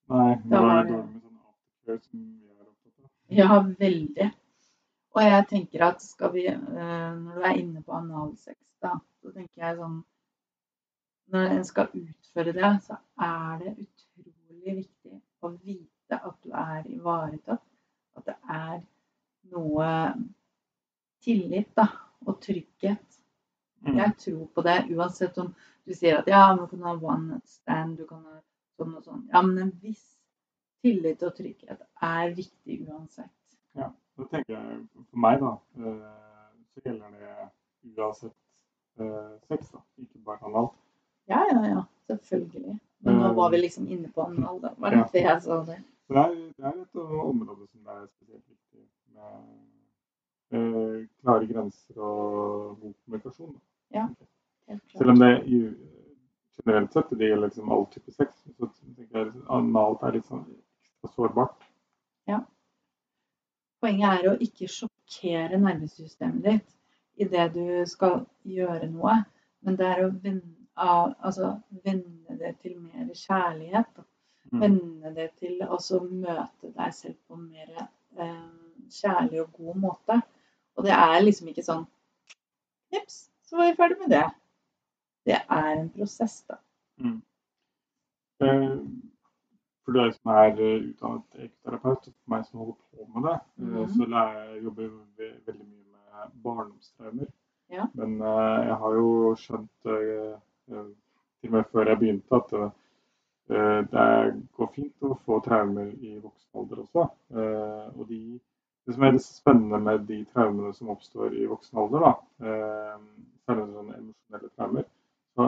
Nei, 0.08 0.34
det 0.44 0.62
var 0.64 0.88
dårlig 0.88 1.06
med 1.06 1.22
sånn 1.22 1.40
aftercare 1.52 2.02
som 2.04 2.24
vi 2.24 2.50
er 2.50 2.66
opptatt 2.66 3.06
av. 3.06 3.10
Ja, 3.40 3.60
veldig. 3.82 4.30
Og 5.18 5.24
jeg 5.26 5.46
tenker 5.50 5.84
at 5.88 6.04
skal 6.06 6.34
vi 6.36 6.46
eh, 6.50 6.58
Når 6.58 7.38
du 7.38 7.46
er 7.50 7.60
inne 7.62 7.84
på 7.84 7.96
analsex, 7.98 8.60
da, 8.84 8.96
så 9.22 9.34
tenker 9.34 9.64
jeg 9.64 9.78
sånn 9.80 10.02
Når 11.34 11.54
en 11.58 11.66
skal 11.68 11.94
utføre 11.98 12.54
det, 12.56 12.74
så 12.86 13.00
er 13.28 13.64
det 13.64 13.74
utrolig 13.86 14.76
viktig 14.82 15.18
å 15.44 15.52
vite 15.54 16.20
at 16.22 16.38
du 16.44 16.54
er 16.56 16.86
ivaretatt. 16.88 17.66
At 18.18 18.30
det 18.30 18.38
er 18.50 18.78
noe 19.52 19.90
tillit, 21.24 21.74
da, 21.76 21.90
og 22.26 22.40
trygghet. 22.46 23.17
Mm. 23.86 23.98
Jeg 23.98 24.14
tror 24.18 24.46
på 24.54 24.62
det, 24.66 24.78
uansett 24.90 25.38
om 25.38 25.54
du 25.86 25.94
sier 25.96 26.20
at 26.20 26.28
ja, 26.28 26.56
man 26.56 26.68
kan 26.68 26.84
ha 26.84 26.94
one 26.98 27.34
night 27.34 27.50
stand, 27.50 27.98
du 27.98 28.08
kan 28.08 28.24
ha 28.26 28.40
sånn 28.78 28.96
og 28.98 29.04
sånn. 29.06 29.24
Ja, 29.34 29.42
men 29.46 29.60
en 29.62 29.74
viss 29.82 30.04
tillit 30.86 31.24
og 31.26 31.36
trygghet 31.38 31.84
er 32.04 32.34
viktig 32.38 32.82
uansett. 32.88 33.34
Ja, 33.78 33.92
Da 34.18 34.26
tenker 34.32 34.56
jeg 34.56 34.82
for 34.96 35.22
meg, 35.22 35.40
da, 35.44 35.54
eh, 35.78 36.50
så 36.74 36.84
gjelder 36.86 37.14
det 37.14 37.98
uansett 37.98 38.36
eh, 39.00 39.34
sex, 39.48 39.70
da. 39.76 39.84
Ikke 40.02 40.24
bare 40.26 40.42
kanal. 40.42 40.72
Ja, 41.30 41.44
ja, 41.52 41.62
ja, 41.68 41.84
selvfølgelig. 42.10 42.80
Men 43.06 43.22
nå 43.22 43.32
var 43.38 43.52
vi 43.54 43.62
liksom 43.62 43.88
inne 43.94 44.10
på 44.10 44.26
anal, 44.26 44.58
da. 44.64 44.74
Var 44.78 44.90
det 44.96 45.04
derfor 45.04 45.30
jeg 45.30 45.42
sa 45.46 45.60
det? 45.70 45.78
Det 46.08 46.18
er, 46.24 46.36
det 46.58 46.66
er 46.66 46.82
et 46.82 47.02
område 47.04 47.68
som 47.68 47.84
det 47.84 47.94
er 47.94 48.06
spesielt 48.08 48.46
viktig 48.48 48.84
med 49.14 49.42
grenser 51.50 52.00
og 52.00 52.82
god 52.82 52.94
kommunikasjon. 53.04 53.56
Ja, 53.96 54.08
Selv 54.98 55.14
om 55.14 55.22
det 55.24 55.32
i, 55.48 55.62
generelt 56.60 56.94
sett 56.94 57.14
det 57.16 57.30
gjelder 57.30 57.48
liksom 57.48 57.72
all 57.72 57.86
type 57.94 58.12
sex, 58.12 58.44
så 58.58 58.68
tenker 58.68 59.08
jeg 59.08 59.30
liksom, 59.30 59.48
analt 59.60 60.04
er 60.04 60.18
litt 60.18 60.28
sånn 60.28 60.46
sårbart. 61.16 61.16
sårbart. 61.16 61.66
Poenget 63.82 64.10
er 64.10 64.32
å 64.32 64.38
ikke 64.42 64.68
sjokkere 64.74 65.60
nervesystemet 65.62 66.46
ditt 66.48 66.74
idet 67.22 67.52
du 67.54 67.66
skal 67.90 68.24
gjøre 68.46 68.90
noe, 68.90 69.20
men 69.66 69.78
det 69.78 69.90
er 69.90 70.04
å 70.06 70.12
vende, 70.24 70.54
altså, 70.78 71.56
vende 71.86 72.38
det 72.42 72.56
til 72.64 72.78
mer 72.82 73.12
kjærlighet. 73.14 73.90
Da. 73.98 74.06
Mm. 74.52 74.60
Vende 74.64 75.14
det 75.18 75.28
til 75.42 75.62
å 75.66 75.78
møte 76.08 76.72
deg 76.74 76.94
selv 76.96 77.18
på 77.28 77.38
en 77.38 77.48
mer 77.52 77.72
eh, 77.80 78.44
kjærlig 79.00 79.44
og 79.44 79.58
god 79.60 79.82
måte. 79.86 80.20
Og 80.78 80.86
det 80.86 80.94
er 80.94 81.22
liksom 81.24 81.48
ikke 81.52 81.66
sånn 81.66 81.86
Nips, 82.94 83.16
så 83.44 83.58
var 83.58 83.68
vi 83.72 83.76
ferdig 83.80 83.98
med 84.00 84.10
det. 84.14 84.26
Det 85.28 85.40
er 85.42 85.66
en 85.74 85.90
prosess, 85.92 86.38
da. 86.48 86.56
Mm. 87.04 87.18
Eh, 88.42 88.78
For 89.88 89.96
deg 89.96 90.14
som 90.16 90.32
er 90.36 90.50
eh, 90.60 90.86
utdannet 90.92 91.38
ekoterapeut, 91.48 92.08
og 92.08 92.14
for 92.14 92.32
meg 92.34 92.46
som 92.46 92.60
holder 92.62 92.78
på 92.92 93.08
med 93.16 93.28
det, 93.30 93.36
Mhm. 93.58 93.88
så 93.96 94.06
jobber 94.08 94.16
jeg 94.18 94.64
jobber 94.64 94.90
veldig 95.48 95.68
mye 95.68 95.86
med 95.92 96.32
barndomstraumer. 96.44 97.28
Ja. 97.70 97.86
Men 97.94 98.18
jeg 98.20 98.76
har 98.82 98.94
jo 98.96 99.36
skjønt, 99.36 99.70
til 99.84 101.48
og 101.48 101.52
med 101.52 101.64
før 101.72 101.88
jeg 101.88 102.00
begynte, 102.00 102.36
at 102.36 102.72
det 103.92 104.46
går 104.58 104.72
fint 104.76 105.02
å 105.02 105.18
få 105.26 105.40
traumer 105.44 105.92
i 106.04 106.18
voksen 106.20 106.56
alder 106.56 106.84
også. 106.84 107.10
Og 107.98 108.08
de, 108.10 108.40
det 108.88 108.94
som 108.96 109.04
er 109.04 109.12
litt 109.18 109.26
spennende 109.26 109.80
med 109.84 110.06
de 110.08 110.22
traumene 110.32 110.70
som 110.74 110.90
oppstår 110.94 111.34
i 111.36 111.44
voksen 111.50 111.80
alder, 111.82 112.00
da, 112.06 112.12
eh, 112.48 112.98
særlig 113.48 113.66
sånne 113.74 113.98
emosjonelle 113.98 114.50
traumer, 114.56 114.86
så 115.36 115.44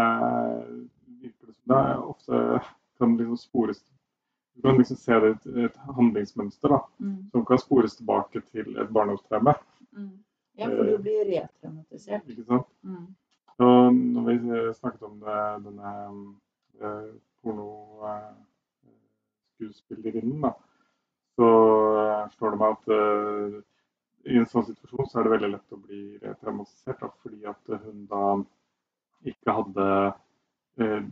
er, 0.00 0.62
virker 1.20 1.46
det 1.50 1.54
som 1.54 1.68
det 1.74 1.80
er 1.84 2.06
ofte 2.08 2.34
kan 2.98 3.16
liksom 3.16 3.36
spores 3.36 3.84
Du 4.56 4.62
kan 4.62 4.78
liksom 4.78 4.96
se 4.96 5.20
det 5.20 5.36
i 5.46 5.64
et, 5.68 5.76
handlingsmønster 5.96 6.68
da, 6.68 6.78
Mm. 6.98 7.30
som 7.30 7.44
kan 7.44 7.58
spores 7.58 7.96
tilbake 7.96 8.40
til 8.50 8.78
et 8.78 8.92
barndomstraume. 8.92 9.54
Mm. 9.92 10.18
Ja, 10.58 10.66
for 10.66 10.84
du 10.84 10.98
blir 10.98 11.24
retraumatisert. 11.28 12.22
Ikke 12.26 12.44
sant? 12.44 12.66
Mm. 12.82 13.14
Og 13.58 13.94
når 13.94 14.22
vi 14.26 14.38
snakket 14.74 15.02
om 15.02 15.20
det, 15.20 15.64
denne 15.64 16.14
eh, 16.82 17.12
pornoskuespillerinnen, 17.42 20.40
da, 20.42 20.50
så 21.38 21.48
slår 22.34 22.50
det 22.50 22.58
meg 22.58 22.70
at 22.74 22.88
eh, 22.94 23.62
i 24.26 24.34
så 25.08 25.18
er 25.18 25.26
det 25.26 25.32
veldig 25.34 25.50
lett 25.54 25.74
å 25.74 25.80
bli 25.80 26.02
traumatisert 26.40 27.00
da, 27.02 27.10
fordi 27.22 27.44
at 27.48 27.74
hun 27.84 28.06
da 28.10 28.22
ikke 29.26 29.54
hadde 29.56 29.86
eh, 30.78 31.02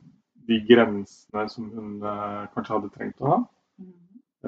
de 0.49 0.59
grensene 0.69 1.45
som 1.51 1.69
hun 1.75 1.93
eh, 2.03 2.43
kanskje 2.55 2.75
hadde 2.77 2.93
trengt 2.95 3.23
å 3.25 3.33
ha. 3.33 3.39
Mm. 3.83 3.95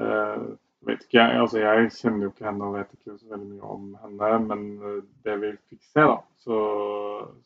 Eh, 0.03 0.43
vet 0.89 1.07
ikke 1.07 1.19
jeg, 1.19 1.39
altså 1.43 1.63
jeg 1.63 1.95
kjenner 1.97 2.27
jo 2.27 2.33
ikke 2.33 2.47
henne 2.47 2.69
og 2.69 2.77
vet 2.77 2.93
ikke 2.95 3.17
så 3.17 3.33
veldig 3.33 3.49
mye 3.49 3.73
om 3.75 3.89
henne, 4.03 4.29
men 4.47 4.67
det 5.27 5.35
vi 5.43 5.55
fikk 5.73 5.81
se, 5.83 6.05
da, 6.05 6.19
så, 6.45 6.59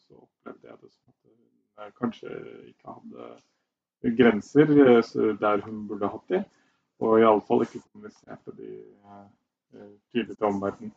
så 0.05 0.19
opplevde 0.19 0.69
jeg 0.69 0.81
det 0.83 0.91
som 0.91 1.15
at 1.15 1.87
hun 1.87 1.95
kanskje 1.97 2.35
ikke 2.69 2.99
hadde 2.99 4.13
grenser 4.19 4.75
der 5.41 5.65
hun 5.65 5.87
burde 5.89 6.11
hatt 6.13 6.35
de, 6.35 6.43
og 7.03 7.23
iallfall 7.23 7.65
ikke 7.65 7.81
kommuniserte 7.87 8.53
de 8.59 8.75
tydelig 10.13 10.37
til 10.37 10.51
omverdenen. 10.51 10.93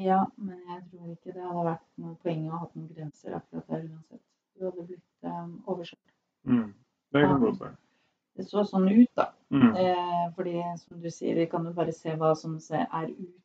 Ja, 0.00 0.20
men 0.36 0.60
jeg 0.68 0.82
tror 0.90 1.12
ikke 1.12 1.34
det 1.34 1.44
hadde 1.44 1.66
vært 1.66 1.86
noe 2.00 2.16
poeng 2.24 2.44
å 2.48 2.56
ha 2.56 2.66
noen 2.70 2.88
grenser 2.94 3.36
akkurat 3.36 3.66
der 3.68 3.82
uansett. 3.84 4.22
Du 4.56 4.64
hadde 4.64 4.84
blitt 4.88 5.28
um, 5.28 5.50
overkjørt. 5.68 6.12
Mm. 6.48 6.68
Det 7.12 7.22
kan 7.26 7.42
godt 7.42 7.60
være. 7.60 7.76
Det 8.38 8.46
så 8.48 8.64
sånn 8.64 8.88
ut, 8.88 9.10
da. 9.18 9.26
Mm. 9.52 9.70
Eh, 9.82 10.26
fordi 10.36 10.54
som 10.80 11.02
du 11.02 11.08
sier, 11.12 11.36
vi 11.36 11.48
kan 11.50 11.66
jo 11.68 11.74
bare 11.76 11.92
se 11.92 12.14
hva 12.16 12.30
som 12.38 12.56
er 12.78 13.10
ut, 13.10 13.42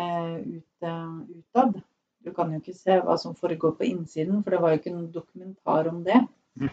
eh, 0.00 0.34
ut, 0.56 0.86
uh, 0.88 1.20
utad. 1.38 1.78
Du 2.24 2.32
kan 2.34 2.50
jo 2.50 2.58
ikke 2.62 2.74
se 2.74 2.98
hva 3.04 3.18
som 3.20 3.36
foregår 3.38 3.76
på 3.78 3.86
innsiden, 3.92 4.42
for 4.42 4.56
det 4.56 4.62
var 4.64 4.74
jo 4.74 4.80
ikke 4.80 4.94
noen 4.96 5.10
dokumentar 5.14 5.92
om 5.92 6.02
det. 6.06 6.18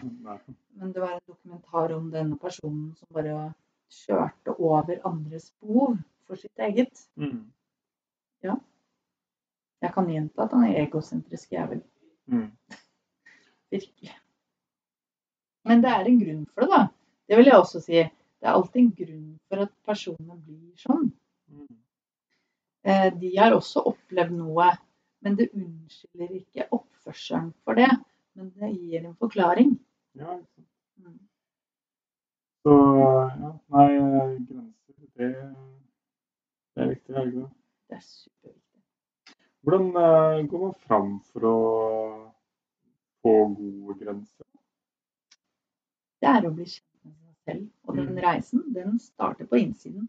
Men 0.80 0.92
det 0.94 1.04
var 1.04 1.14
en 1.18 1.26
dokumentar 1.28 1.94
om 1.94 2.10
denne 2.10 2.38
personen 2.40 2.94
som 2.98 3.14
bare 3.14 3.52
kjørte 3.92 4.56
over 4.56 5.02
andres 5.06 5.52
behov 5.60 5.98
for 6.26 6.40
sitt 6.40 6.66
eget. 6.66 7.06
Mm. 7.20 7.44
Jeg 9.82 9.92
kan 9.94 10.08
gjenta 10.10 10.44
at 10.46 10.52
han 10.54 10.64
er 10.68 10.80
egosentrisk 10.84 11.52
jævel. 11.52 11.80
Mm. 12.30 12.48
Virkelig. 13.72 14.12
Men 15.66 15.82
det 15.82 15.90
er 15.94 16.08
en 16.10 16.20
grunn 16.20 16.44
for 16.54 16.64
det, 16.64 16.70
da. 16.74 16.82
Det 17.28 17.38
vil 17.38 17.48
jeg 17.50 17.58
også 17.58 17.80
si. 17.82 18.02
Det 18.02 18.48
er 18.50 18.56
alltid 18.56 18.80
en 18.82 18.94
grunn 18.98 19.26
for 19.48 19.64
at 19.64 19.72
personene 19.86 20.38
blir 20.42 20.72
sånn. 20.82 21.10
Mm. 21.52 21.76
Eh, 22.84 23.08
De 23.20 23.30
har 23.38 23.54
også 23.54 23.84
opplevd 23.92 24.34
noe, 24.38 24.70
men 25.22 25.36
det 25.38 25.50
unnskylder 25.54 26.32
ikke 26.40 26.66
oppførselen 26.74 27.52
for 27.64 27.78
det. 27.78 27.90
men 28.34 28.48
det 28.56 28.70
gir 28.72 29.02
en 29.04 29.16
forklaring. 29.20 29.74
Ja. 30.16 30.38
Mm. 31.02 31.18
Så 32.64 32.76
ja, 32.98 33.50
nei, 33.74 33.88
grenser, 34.48 34.94
det, 35.18 35.28
det 36.74 36.82
er 36.84 36.88
viktig, 36.88 37.12
er 37.14 37.18
det 37.18 37.26
ikke 37.28 37.42
det? 37.42 37.50
Det 37.92 37.98
er. 37.98 38.31
Hvordan 39.62 39.88
eh, 39.96 40.46
går 40.50 40.60
man 40.66 40.74
fram 40.86 41.10
for 41.32 41.46
å 41.46 41.56
få 43.22 43.34
gode 43.54 43.98
grenser? 44.00 44.46
Det 46.22 46.30
er 46.30 46.46
å 46.48 46.52
bli 46.54 46.66
kjent 46.66 47.04
med 47.04 47.14
seg 47.18 47.36
selv. 47.50 47.68
Og 47.88 47.96
den 47.96 48.08
Mm. 48.12 48.22
reisen, 48.24 48.62
den 48.74 48.98
starter 48.98 49.46
på 49.46 49.58
innsiden. 49.58 50.08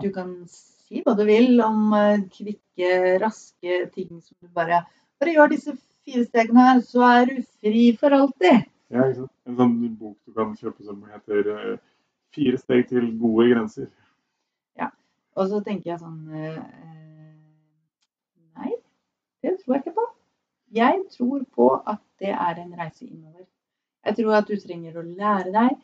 Du 0.00 0.10
kan 0.14 0.46
si 0.46 1.02
hva 1.02 1.16
du 1.16 1.24
vil 1.26 1.60
om 1.60 1.92
eh, 1.94 2.20
kvikke, 2.30 3.18
raske 3.20 3.90
ting 3.94 4.20
som 4.22 4.36
du 4.40 4.48
bare 4.48 4.84
Bare 5.20 5.34
gjør 5.34 5.50
disse 5.52 5.74
fire 6.06 6.24
stegene 6.24 6.62
her, 6.64 6.78
så 6.80 7.02
er 7.04 7.26
du 7.26 7.42
fri 7.60 7.90
for 8.00 8.08
alltid. 8.16 8.62
Ja, 8.88 9.02
ikke 9.04 9.16
sant? 9.18 9.32
En 9.46 9.56
sånn 9.58 9.96
bok 9.98 10.16
du 10.24 10.32
kan 10.32 10.54
kjøpe 10.56 10.82
som 10.86 11.02
heter 11.12 11.50
eh, 11.72 11.78
'Fire 12.32 12.56
steg 12.56 12.88
til 12.88 13.18
gode 13.20 13.50
grenser'. 13.50 13.90
Ja. 14.78 14.88
Og 15.36 15.48
så 15.50 15.60
tenker 15.64 15.90
jeg 15.90 15.98
sånn 16.00 16.32
eh, 16.32 16.56
det 19.42 19.56
tror 19.60 19.74
jeg 19.76 19.82
ikke 19.84 19.96
på. 19.98 20.06
Jeg 20.80 21.00
tror 21.10 21.44
på 21.54 21.68
at 21.86 22.02
det 22.22 22.30
er 22.34 22.60
en 22.62 22.74
reise 22.78 23.06
innover. 23.06 23.46
Jeg 24.06 24.16
tror 24.16 24.36
at 24.38 24.48
du 24.48 24.56
trenger 24.60 24.98
å 25.00 25.02
lære 25.06 25.50
deg 25.54 25.74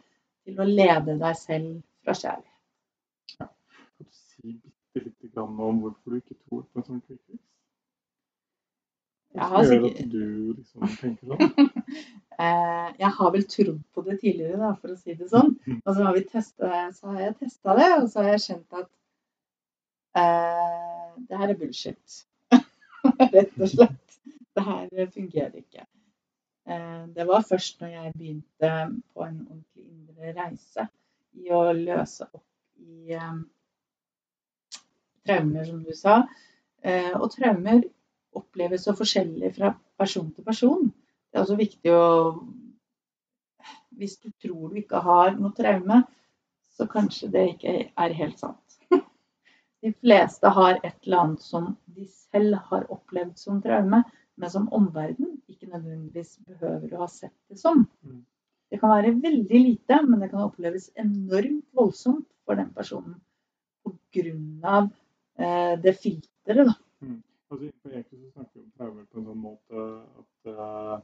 til 0.47 0.61
å 0.63 0.69
lede 0.69 1.17
deg 1.21 1.37
selv 1.41 1.81
fra 2.05 2.15
kjærlighet. 2.15 2.53
Kan 3.39 3.49
du 3.99 4.07
si 4.13 4.53
bitte 4.55 5.05
lite 5.05 5.33
grann 5.35 5.59
om 5.61 5.83
hvorfor 5.83 6.15
du 6.15 6.21
ikke 6.21 6.39
tror 6.47 6.63
på 6.71 6.81
en 6.81 6.87
sånn 6.87 7.03
kvikkfiks? 7.03 7.43
Hva 9.37 9.49
gjør 9.61 9.67
sikkert- 9.73 9.99
at 10.01 10.11
du 10.13 10.55
liksom 10.55 10.95
tenker 11.01 11.27
sånn? 11.33 11.73
Eh, 12.37 12.89
jeg 13.01 13.09
har 13.17 13.31
vel 13.33 13.45
trodd 13.49 13.79
på 13.97 14.03
det 14.05 14.19
tidligere, 14.21 14.59
da, 14.61 14.75
for 14.77 14.93
å 14.93 14.97
si 15.01 15.15
det 15.17 15.25
sånn. 15.31 15.55
Og 15.87 15.95
så 15.97 16.03
har, 16.05 16.13
vi 16.13 16.21
testet, 16.29 16.97
så 16.99 17.09
har 17.15 17.23
jeg 17.23 17.37
testa 17.39 17.77
det, 17.79 17.87
og 17.97 18.11
så 18.13 18.21
har 18.21 18.35
jeg 18.35 18.43
skjønt 18.45 18.77
at 18.77 18.91
eh, 20.21 21.15
det 21.31 21.39
her 21.41 21.53
er 21.55 21.57
bullshit. 21.63 22.19
Rett 23.37 23.61
og 23.61 23.71
slett. 23.71 24.19
Det 24.57 24.65
her 24.65 25.11
fungerer 25.13 25.59
ikke. 25.61 25.85
Eh, 26.67 27.03
det 27.15 27.27
var 27.29 27.45
først 27.49 27.81
når 27.81 27.93
jeg 27.95 28.13
begynte 28.17 28.71
på 29.15 29.23
en 29.23 29.41
ordentlig 29.51 29.85
indre 29.85 30.33
reise 30.39 30.89
i 31.37 31.53
å 31.53 31.61
løse 31.77 32.27
opp 32.33 32.45
i 32.83 33.15
eh, 33.15 33.37
traumer, 35.27 35.65
som 35.69 35.83
du 35.85 35.93
sa. 35.95 36.17
Eh, 36.83 37.13
og 37.15 37.31
traumer 37.35 37.85
oppleves 38.37 38.87
så 38.87 38.95
forskjellig 38.97 39.53
fra 39.57 39.73
person 39.99 40.31
til 40.35 40.47
person. 40.47 40.89
Det 40.91 41.39
er 41.39 41.45
også 41.45 41.59
viktig 41.61 41.95
å 41.95 42.07
Hvis 43.97 44.19
du 44.21 44.29
tror 44.43 44.69
du 44.69 44.77
ikke 44.77 44.99
har 45.01 45.31
noe 45.39 45.57
traume, 45.57 46.03
så 46.77 46.85
kanskje 46.87 47.31
det 47.33 47.45
ikke 47.55 47.73
er 47.89 48.15
helt 48.19 48.39
sant. 48.39 48.66
De 49.87 49.93
fleste 49.95 50.51
har 50.51 50.81
et 50.81 50.97
eller 51.07 51.23
annet 51.23 51.45
som 51.45 51.69
de 51.95 52.07
selv 52.11 52.59
har 52.71 52.89
opplevd 52.93 53.37
som 53.39 53.61
traume, 53.63 54.03
men 54.37 54.53
som 54.53 54.67
omverdenen 54.75 55.37
ikke 55.49 55.71
nødvendigvis 55.71 56.41
behøver 56.49 56.97
å 56.97 57.05
ha 57.05 57.11
sett 57.13 57.37
det 57.49 57.61
som. 57.61 57.85
Mm. 58.03 58.25
Det 58.71 58.81
kan 58.83 58.91
være 58.91 59.15
veldig 59.23 59.61
lite, 59.63 60.01
men 60.09 60.21
det 60.21 60.33
kan 60.33 60.43
oppleves 60.43 60.91
enormt 60.99 61.65
voldsomt 61.77 62.27
for 62.45 62.59
den 62.59 62.73
personen 62.75 63.21
pga. 64.17 64.89
Eh, 65.39 65.81
det 65.83 65.93
filteret. 66.01 66.67
da. 66.67 66.75
Altså, 67.51 67.65
Innenfor 67.65 67.91
Eko 67.91 68.17
så 68.17 68.31
snakker 68.31 68.61
vi 68.61 68.65
om 68.65 68.71
traumer 68.77 69.05
på 69.05 69.19
en 69.21 69.27
sånn 69.29 69.43
måte 69.43 69.83
at 70.21 70.49
eh, 70.51 70.95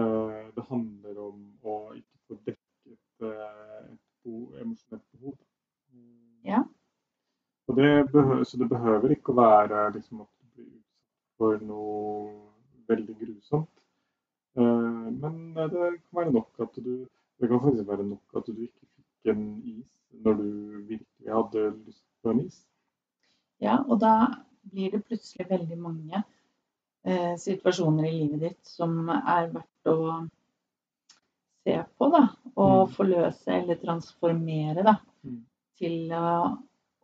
eh, 0.00 0.46
det 0.56 0.64
handler 0.70 1.18
om 1.22 1.42
å 1.62 1.76
ikke 1.94 2.22
få 2.26 2.38
dekket 2.48 3.26
eh, 3.28 3.92
et 3.92 4.00
behov, 4.24 4.56
emosjonelt 4.58 5.04
behov. 5.12 5.36
Mm. 5.92 6.40
Ja. 6.48 6.62
Og 7.68 7.78
det 7.78 7.90
behøver, 8.10 8.41
så 8.52 8.60
det 8.60 8.68
behøver 8.70 9.14
ikke 9.16 9.32
å 9.32 9.38
være 9.40 9.86
liksom, 9.96 10.22
at 10.26 10.32
du 10.36 10.50
blir 10.56 10.68
utsatt 10.68 11.38
for 11.40 11.64
noe 11.64 12.34
veldig 12.92 13.16
grusomt. 13.22 13.86
Eh, 14.60 15.08
men 15.22 15.38
det 15.56 15.70
kan 15.72 16.20
være 16.20 16.34
nok 16.36 16.60
at 16.66 16.76
du 16.84 16.92
det 17.42 17.48
kan 17.50 17.58
faktisk 17.64 17.88
være 17.88 18.04
nok 18.06 18.36
at 18.38 18.46
du 18.46 18.60
ikke 18.62 18.86
fikk 18.86 19.32
en 19.32 19.46
is 19.66 19.88
når 20.22 20.36
du 20.38 20.50
virkelig 20.92 21.32
hadde 21.34 21.62
lyst 21.86 22.04
på 22.22 22.30
en 22.30 22.42
is. 22.44 22.60
Ja, 23.62 23.80
og 23.88 23.98
da 24.02 24.12
blir 24.70 24.92
det 24.92 25.00
plutselig 25.08 25.48
veldig 25.50 25.78
mange 25.82 26.20
eh, 27.04 27.32
situasjoner 27.42 28.06
i 28.06 28.12
livet 28.20 28.44
ditt 28.44 28.70
som 28.76 29.08
er 29.10 29.48
verdt 29.56 29.90
å 29.90 29.96
se 31.64 31.80
på, 31.98 32.10
da. 32.14 32.22
Og 32.54 32.88
Mm. 32.88 32.92
forløse 32.94 33.56
eller 33.56 33.80
transformere, 33.82 34.82
da. 34.86 34.94
Mm. 35.24 35.40
Til 35.78 36.12
å, 36.14 36.28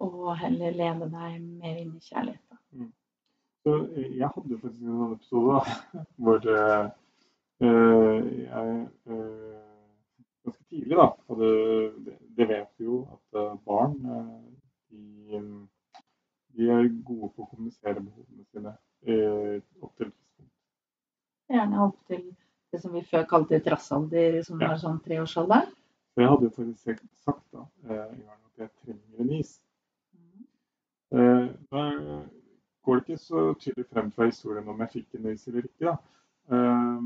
å 0.04 0.34
heller 0.38 0.74
lede 0.78 1.08
deg 1.10 1.40
mer 1.42 1.76
inn 1.80 1.94
i 1.96 2.02
kjærlighet. 2.04 2.58
Mm. 2.72 2.90
Så 3.66 3.74
eh, 3.96 4.10
jeg 4.20 4.30
hadde 4.34 4.52
jo 4.54 4.58
faktisk 4.62 4.84
en 4.84 5.00
sånn 5.02 5.16
episode 5.16 5.56
da, 5.56 5.78
hvor 6.22 6.42
det 6.44 6.58
eh, 7.64 8.28
jeg 8.44 8.74
eh, 9.10 9.64
ganske 10.46 10.64
tidlig 10.70 10.96
da, 11.00 11.08
hadde, 11.28 11.50
det, 12.06 12.14
det 12.38 12.48
vet 12.52 12.70
vi 12.78 12.86
jo 12.88 13.00
at 13.16 13.40
barn 13.66 13.96
de, 14.88 15.40
de 16.56 16.68
er 16.72 16.88
gode 17.04 17.32
på 17.34 17.44
å 17.44 17.48
kommunisere 17.50 18.00
behovene 18.00 18.46
sine 18.52 18.72
eh, 19.06 19.58
opp 19.82 19.92
til. 20.00 20.12
Gjerne 21.48 21.82
opp 21.88 21.98
til 22.08 22.24
det 22.72 22.80
som 22.82 22.92
vi 22.92 23.02
før 23.08 23.24
kalte 23.28 23.58
trassalder, 23.64 24.42
som 24.44 24.60
Ja. 24.60 24.72
var 24.72 24.80
sånn 24.80 24.98
treårsalder. 25.04 25.68
Så 26.12 26.20
jeg 26.22 26.28
hadde 26.32 26.48
jo 26.48 26.54
faktisk 26.56 27.04
sagt- 27.24 27.44
da, 27.54 27.62
at 27.88 28.60
jeg 28.60 28.70
trenger 28.82 29.22
en 29.24 29.30
is. 29.38 29.54
Eh, 31.12 31.48
Da 31.70 31.82
går 32.84 32.94
det 32.94 33.04
ikke 33.08 33.18
så 33.18 33.54
tydelig 33.60 33.86
frem 33.92 34.10
fra 34.12 34.24
historien 34.28 34.68
om 34.68 34.80
jeg 34.80 34.90
fikk 34.92 35.14
en 35.18 35.30
is 35.32 35.46
eller 35.48 35.62
ikke. 35.68 35.84
da. 35.86 35.96
Eh, 36.52 37.02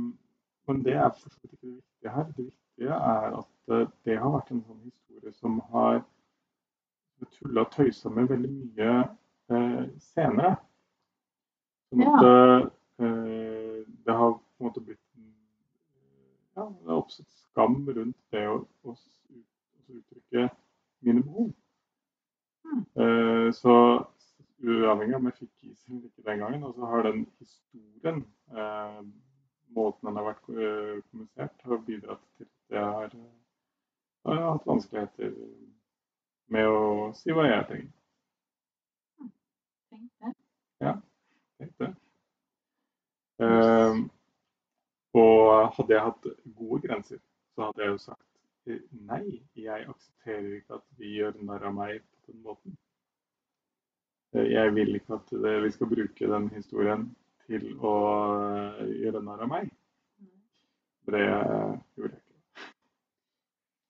Men 0.69 0.83
det 0.85 0.93
er 0.95 1.09
for 1.11 1.31
så 1.31 1.39
vidt 1.43 1.53
ikke 1.53 1.67
det 1.67 1.77
viktige 1.77 2.11
her. 2.15 2.25
Det 2.37 2.45
viktige 2.45 2.89
er 2.95 3.39
at 3.39 3.73
eh, 3.81 3.87
det 4.05 4.19
har 4.19 4.31
vært 4.31 4.51
en 4.55 4.65
sånn 4.67 4.83
historie 4.85 5.33
som 5.33 5.61
har 5.73 6.03
tulla 7.39 7.61
og 7.65 7.71
tøysa 7.75 8.11
med 8.11 8.29
veldig 8.31 8.51
mye 8.51 8.93
eh, 9.51 9.83
senere. 10.15 10.57
Sånn 11.91 12.03
at 12.09 12.25
eh, 12.29 13.83
det 14.07 14.15
har 14.21 14.33
på 14.39 14.63
en 14.63 14.67
måte 14.69 14.81
blitt 14.87 14.99
ja, 16.57 16.67
det 16.69 16.89
har 16.91 16.99
oppstått 17.01 17.31
skam 17.33 17.79
rundt 17.89 18.17
det 18.35 18.43
å, 18.49 18.59
å 18.85 18.93
å 18.93 19.95
uttrykke 19.97 20.43
mine 21.07 21.23
behov. 21.25 21.49
Mm. 22.67 22.83
Eh, 23.03 23.32
så 23.57 23.75
uavhengig 24.63 25.15
av 25.17 25.21
om 25.21 25.29
jeg 25.31 25.39
fikk 25.41 25.67
is 25.71 25.85
eller 25.89 26.07
ikke 26.07 26.27
den 26.29 26.43
gangen, 26.45 26.65
og 26.67 26.75
så 26.77 26.91
har 26.93 27.07
den 27.09 27.25
historien, 27.43 28.23
eh, 28.55 29.01
måten 29.77 30.09
den 30.09 30.21
har 30.21 30.29
vært 30.29 30.51
eh, 30.53 31.01
kommunisert, 31.09 31.65
har 31.67 31.85
bidratt 31.87 32.23
til 32.37 32.47
at 32.47 32.77
jeg 32.77 32.85
har, 32.85 33.17
eh, 33.17 34.31
har 34.31 34.43
hatt 34.47 34.69
vanskeligheter 34.69 35.35
med 36.53 36.69
å 36.69 37.11
si 37.17 37.35
hva 37.35 37.49
jeg 37.49 37.67
trenger. 37.71 37.93
Tenkte. 39.93 40.35
Ja, 40.81 40.97
tenkte. 41.59 41.95
Eh, 43.43 44.03
og 45.19 45.75
hadde 45.77 45.97
jeg 45.97 46.07
hatt 46.07 46.31
gode 46.57 46.81
grenser, 46.87 47.19
så 47.55 47.69
hadde 47.69 47.83
jeg 47.83 47.95
jo 47.97 47.99
sagt 48.07 48.71
eh, 48.71 48.81
nei, 49.11 49.43
jeg 49.59 49.89
aksepterer 49.89 50.61
ikke 50.61 50.79
at 50.79 50.87
vi 51.01 51.17
gjør 51.19 51.43
narr 51.43 51.67
av 51.69 51.77
meg 51.77 52.01
på 52.23 52.33
den 52.33 52.47
måten. 52.47 52.79
Jeg 54.33 54.75
vil 54.75 54.95
ikke 54.97 55.19
at 55.19 55.33
det, 55.45 55.55
vi 55.63 55.71
skal 55.71 55.91
bruke 55.91 56.29
den 56.35 56.49
historien 56.57 57.09
til 57.47 57.67
å 57.85 57.95
eh, 58.81 58.93
gjøre 59.03 59.21
narr 59.25 59.45
av 59.45 59.51
meg. 59.51 59.73
Det 61.11 61.21
gjorde 61.21 62.09
jeg 62.09 62.13
ikke. 62.13 62.29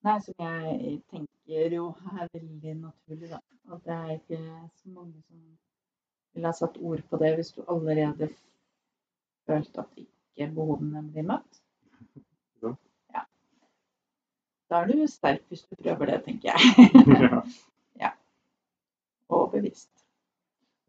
Nei, 0.02 0.16
som 0.24 0.34
jeg 0.42 0.94
tenker 1.12 1.74
jo 1.76 1.84
er 2.10 2.30
veldig 2.32 2.72
naturlig, 2.80 3.28
da. 3.30 3.38
At 3.70 3.84
det 3.86 3.94
er 3.94 4.14
ikke 4.16 4.40
så 4.80 4.90
mange 4.90 5.20
som 5.28 5.42
ville 6.34 6.50
ha 6.50 6.56
satt 6.56 6.80
ord 6.82 7.04
på 7.06 7.20
det 7.22 7.34
hvis 7.36 7.52
du 7.54 7.62
allerede 7.70 8.32
følte 9.46 9.84
at 9.84 10.00
ikke 10.02 10.48
behovene 10.56 11.04
blir 11.12 11.28
møtt. 11.28 11.62
Ja. 12.64 12.74
Ja. 13.14 13.26
Da 14.72 14.82
er 14.82 14.90
du 14.90 15.06
sterk 15.06 15.46
hvis 15.52 15.62
du 15.68 15.78
prøver 15.78 16.10
det, 16.10 16.22
tenker 16.26 16.50
jeg. 16.50 17.38
ja. 18.02 18.10
Og 19.30 19.52
bevisst. 19.54 20.01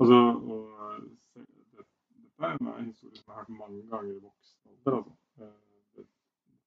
Og 0.02 0.08
så, 0.10 0.20
og, 0.54 1.02
det, 1.36 1.46
dette 1.78 2.48
er 2.50 2.56
en 2.58 2.88
historie 2.88 3.18
som 3.18 3.28
jeg 3.28 3.36
har 3.36 3.42
hørt 3.44 3.58
mange 3.58 3.82
ganger 3.90 4.14
i 4.14 4.22
voksen 4.22 4.64
alder. 4.86 4.98
Altså. 4.98 5.14
Eh, 5.42 6.06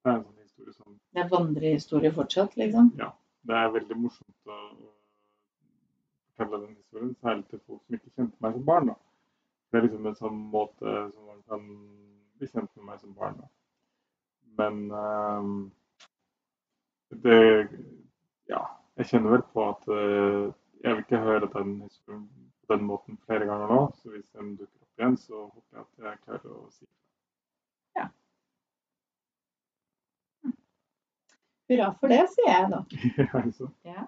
Det, 0.06 0.12
er 0.12 0.18
en 0.18 0.24
sånn 0.24 0.42
historie 0.42 0.72
som 0.72 0.98
Det 1.12 1.22
er 1.22 1.30
vandrehistorie 1.30 2.12
fortsatt, 2.14 2.56
liksom. 2.56 2.92
Ja. 2.98 3.10
Det 3.46 3.54
er 3.54 3.72
veldig 3.74 3.96
morsomt 3.98 4.50
å, 4.50 4.60
fortelle 6.36 6.60
den 6.66 6.76
historien, 6.76 7.16
særlig 7.22 7.46
til 7.50 7.60
folk 7.66 7.82
som 7.82 7.96
ikke 7.96 8.14
kjente 8.14 8.44
meg 8.44 8.56
som 8.56 8.64
barn. 8.66 8.90
Da. 8.90 8.96
Det 9.70 9.78
er 9.78 9.86
liksom 9.86 10.06
en 10.06 10.18
sånn 10.18 10.40
måte 10.52 10.94
som 11.14 11.30
man 11.30 11.42
kan 11.50 11.68
bli 12.38 12.48
kjent 12.50 12.70
med 12.76 12.88
meg 12.90 13.00
som 13.00 13.14
barn. 13.16 13.40
Da. 13.40 13.48
men 14.58 14.90
eh, 15.02 15.44
det 17.24 17.68
Ja, 18.48 18.62
jeg 18.96 19.06
kjenner 19.10 19.30
vel 19.34 19.42
på 19.52 19.62
at 19.68 19.88
uh, 19.90 20.52
jeg 20.84 20.94
vil 20.94 21.00
ikke 21.02 21.18
høre 21.18 21.48
den 21.50 21.80
historien 21.82 22.28
på 22.66 22.76
den 22.76 22.86
måten 22.88 23.18
flere 23.26 23.46
ganger 23.48 23.72
nå. 23.72 23.80
Så 24.02 24.12
hvis 24.14 24.28
den 24.34 24.54
dukker 24.58 24.82
opp 24.82 25.02
igjen, 25.02 25.16
så 25.20 25.42
håper 25.46 25.78
jeg 25.78 25.84
at 25.84 26.06
jeg 26.10 26.22
klarer 26.24 26.52
å 26.52 26.70
si 26.74 26.86
Ja. 27.96 28.08
Hurra 31.70 31.88
for 32.00 32.12
det, 32.14 32.20
sier 32.34 32.52
jeg 32.52 32.68
da. 32.74 32.82
ja, 33.22 33.30
altså. 33.42 33.70
Ja. 33.86 34.06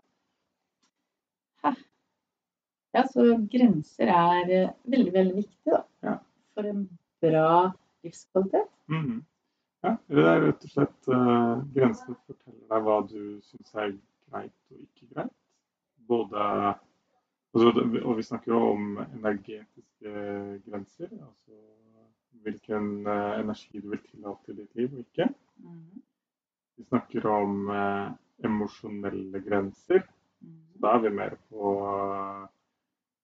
Ja, 2.97 3.03
så 3.13 3.25
grenser 3.53 4.09
er 4.11 4.53
eh, 4.55 4.71
veldig, 4.89 5.11
veldig 5.13 5.35
viktig 5.43 5.73
da. 5.75 5.83
Ja. 6.07 6.15
For 6.57 6.67
en 6.71 6.87
bra 7.23 7.49
livskvalitet. 8.07 8.71
Mhm. 8.91 9.19
Ja, 9.85 9.93
det 10.11 10.25
er 10.27 10.41
rett 10.43 10.65
og 10.67 10.71
slett 10.73 11.11
uh, 11.13 11.61
grensene 11.71 12.17
forteller 12.27 12.65
deg 12.73 12.87
hva 12.89 12.97
du 13.07 13.21
syns 13.47 13.77
er 13.79 13.93
greit 13.93 14.73
og 14.73 14.81
ikke 14.83 15.07
greit. 15.13 15.35
Både 16.11 16.47
det- 16.65 16.73
Og 17.59 18.17
vi 18.17 18.23
snakker 18.23 18.53
jo 18.53 18.61
om 18.73 18.99
energetiske 19.03 20.13
grenser. 20.67 21.11
Altså 21.13 21.59
hvilken 22.43 23.07
eh, 23.07 23.41
energi 23.41 23.81
du 23.81 23.91
vil 23.91 24.03
tillate 24.07 24.53
i 24.53 24.57
ditt 24.61 24.79
liv 24.79 24.95
og 24.95 25.03
ikke. 25.05 25.29
Mhm. 25.57 26.03
Vi 26.79 26.87
snakker 26.87 27.27
om 27.27 27.71
eh, 27.75 28.11
emosjonelle 28.47 29.43
grenser. 29.43 30.05
Mhm. 30.41 30.61
Da 30.83 30.95
er 30.95 31.05
vi 31.05 31.15
mer 31.15 31.37
på 31.51 31.73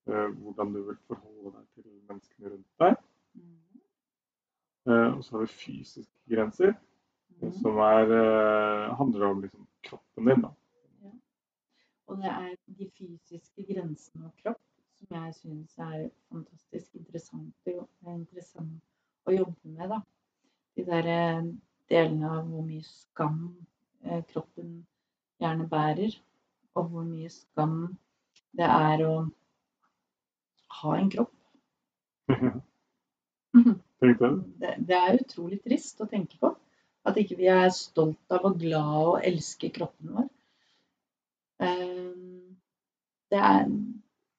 eh, 0.09 0.31
hvordan 0.40 0.75
du 0.75 0.81
vil 0.88 0.99
forholde 1.09 1.55
deg 1.55 1.68
til 1.75 1.92
menneskene 2.09 2.51
rundt 2.51 2.83
deg. 2.85 2.99
Mhm. 3.35 3.79
Eh, 4.88 5.11
og 5.16 5.23
så 5.25 5.37
har 5.37 5.47
vi 5.47 5.55
fysiske 5.62 6.35
grenser. 6.35 6.75
Som 7.61 7.81
er, 7.83 8.11
handler 8.94 9.25
om 9.27 9.40
liksom, 9.42 9.64
kroppen 9.83 10.29
din. 10.29 10.44
Da. 10.44 10.53
Og 12.06 12.20
det 12.20 12.30
er 12.30 12.54
de 12.78 12.88
fysiske 12.98 13.64
grensene 13.68 14.28
og 14.28 14.34
kropp 14.42 14.60
som 14.98 15.16
jeg 15.16 15.34
syns 15.34 15.78
er 15.78 16.08
fantastisk 16.32 16.98
interessant, 16.98 17.54
interessant 18.06 19.28
å 19.28 19.34
jobbe 19.34 19.72
med. 19.76 19.88
Da. 19.92 20.00
De 20.76 20.84
der 20.88 21.08
eh, 21.12 21.48
delene 21.92 22.30
av 22.30 22.50
hvor 22.50 22.66
mye 22.66 22.84
skam 22.86 23.40
eh, 24.04 24.22
kroppen 24.30 24.76
gjerne 25.42 25.68
bærer, 25.68 26.16
og 26.74 26.90
hvor 26.92 27.06
mye 27.08 27.30
skam 27.32 27.78
det 28.54 28.68
er 28.68 29.04
å 29.06 29.14
ha 30.80 30.98
en 30.98 31.10
kropp. 31.16 31.34
Det, 34.04 34.70
det 34.84 34.96
er 34.98 35.14
utrolig 35.16 35.60
trist 35.64 36.02
å 36.02 36.06
tenke 36.10 36.36
på. 36.36 36.50
At 37.08 37.16
ikke 37.20 37.38
vi 37.38 37.46
er 37.48 37.70
stolt 37.72 38.34
av 38.34 38.44
og 38.48 38.58
glad 38.60 38.96
og 38.98 39.24
elsker 39.24 39.70
kroppen 39.72 40.10
vår. 40.16 40.26
Ehm, 41.64 41.93
Det 43.35 43.40
er, 43.42 43.64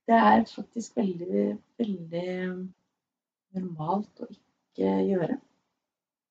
det 0.08 0.16
er 0.16 0.46
faktisk 0.48 0.96
veldig, 0.96 1.46
veldig 1.82 2.36
normalt 3.58 4.22
å 4.24 4.30
ikke 4.32 4.94
gjøre. 5.10 5.36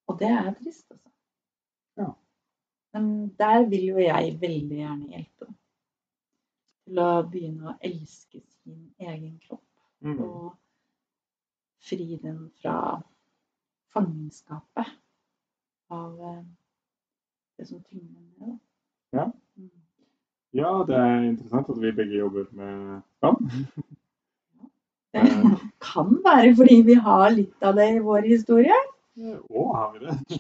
Og 0.09 0.17
det 0.21 0.31
er 0.33 0.49
trist, 0.57 0.87
altså. 0.95 1.13
Ja. 2.01 2.09
Men 2.97 3.11
der 3.41 3.67
vil 3.69 3.85
jo 3.91 4.01
jeg 4.01 4.39
veldig 4.41 4.81
gjerne 4.81 5.11
hjelpe. 5.13 5.51
Til 6.85 7.05
å 7.05 7.11
begynne 7.29 7.75
å 7.75 7.79
elske 7.85 8.41
sin 8.41 8.89
egen 9.01 9.37
kropp 9.45 9.61
Mm. 10.05 10.19
og 10.21 10.57
fri 11.81 12.19
den 12.23 12.51
fra 12.61 13.01
fangenskapet 13.95 14.91
av 15.89 16.21
eh, 16.21 16.43
det 17.57 17.69
som 17.69 17.81
tynger 17.89 18.21
ned. 18.39 18.59
Ja. 19.17 19.31
Ja, 20.55 20.71
det 20.87 20.95
er 20.95 21.15
interessant 21.27 21.71
at 21.73 21.79
vi 21.83 21.91
begge 21.91 22.19
jobber 22.21 22.45
med 22.55 23.01
skam. 23.19 23.41
Det 25.15 25.23
kan 25.79 26.09
være 26.25 26.55
fordi 26.59 26.77
vi 26.87 26.95
har 26.99 27.29
litt 27.31 27.63
av 27.63 27.77
det 27.79 27.85
i 27.95 28.01
vår 28.03 28.25
historie. 28.27 28.79
Å, 29.15 29.65
har 29.75 29.93
vi 29.93 30.01
det? 30.03 30.39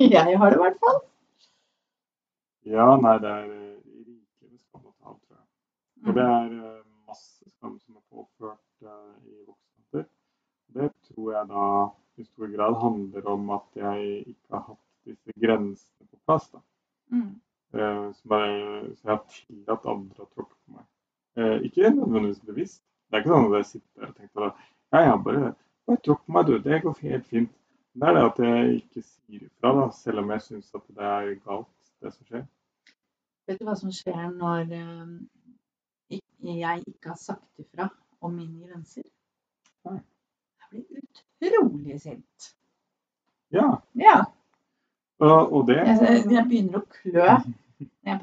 Jeg 0.16 0.38
har 0.40 0.54
det 0.54 0.56
i 0.56 0.62
hvert 0.62 0.78
fall. 0.84 0.96
Ja, 2.66 2.86
nei, 3.00 3.12
det 3.22 3.32
er 3.32 3.44
rikelig 3.50 4.48
med 4.48 4.62
skam 4.62 4.88
å 4.88 4.94
ta 4.96 5.12
av, 5.12 5.18
tror 5.20 5.36
jeg. 5.36 5.44
Og 6.06 6.16
det 6.16 6.24
er 6.24 6.48
eh, 6.56 6.80
masse 7.12 7.52
skam 7.52 7.76
som 7.76 8.00
er 8.00 8.04
påført 8.08 8.88
eh, 8.88 9.12
i 9.28 9.36
voksenalder. 9.44 10.08
Det 10.80 10.90
tror 11.10 11.30
jeg 11.36 11.52
da 11.52 11.68
i 12.16 12.26
stor 12.30 12.56
grad 12.56 12.80
handler 12.80 13.30
om 13.36 13.52
at 13.60 13.82
jeg 13.84 14.08
ikke 14.24 14.56
har 14.56 14.64
hatt 14.72 14.82
disse 15.12 15.36
grensene 15.44 16.08
på 16.10 16.24
plass. 16.24 16.48
da. 16.52 16.64
Mm. 19.50 19.62
at 19.66 19.84
har 19.84 19.92
andre 19.94 20.24
å 20.24 20.28
tråkke 20.32 20.54
på 20.54 20.76
meg. 20.76 20.86
Eh, 21.36 21.56
ikke 21.68 21.92
nødvendigvis 21.94 22.42
bevisst. 22.48 22.82
Det 23.10 23.18
er 23.18 23.22
ikke 23.24 23.34
sånn 23.34 23.46
at 23.50 23.56
jeg 23.60 23.68
sitter 23.70 24.08
og 24.08 24.16
tenker 24.16 24.48
at 24.48 24.64
ja, 24.94 25.00
ja, 25.10 25.16
bare, 25.22 25.52
bare 25.86 26.02
tråkk 26.06 26.24
på 26.26 26.34
meg, 26.36 26.46
du. 26.50 26.58
Det 26.64 26.82
går 26.82 27.00
helt 27.02 27.26
fint. 27.30 27.52
Det 27.96 28.08
er 28.08 28.16
det 28.16 28.24
at 28.28 28.38
jeg 28.44 28.72
ikke 28.80 29.02
sier 29.02 29.46
ifra, 29.46 29.72
da, 29.78 29.84
selv 29.96 30.20
om 30.22 30.32
jeg 30.34 30.44
syns 30.44 30.74
at 30.76 30.84
det 30.96 31.10
er 31.10 31.30
galt, 31.46 31.70
det 32.04 32.12
som 32.12 32.28
skjer. 32.28 32.44
Vet 33.46 33.60
du 33.60 33.64
hva 33.68 33.76
som 33.78 33.92
skjer 33.94 34.24
når 34.34 34.74
eh, 34.76 36.18
jeg 36.56 36.82
ikke 36.86 37.12
har 37.14 37.20
sagt 37.20 37.62
ifra 37.62 37.88
om 38.20 38.34
mine 38.36 38.66
grenser? 38.66 39.06
Nei. 39.86 40.00
Jeg 40.66 40.72
blir 40.72 41.04
utrolig 41.04 42.00
sint. 42.02 42.50
Ja, 43.54 43.68
Ja. 43.94 44.16
og, 45.22 45.52
og 45.52 45.68
det 45.68 45.76
Jeg, 45.78 46.44
begynner 46.48 46.82
å 46.82 46.88
klø 46.90 47.28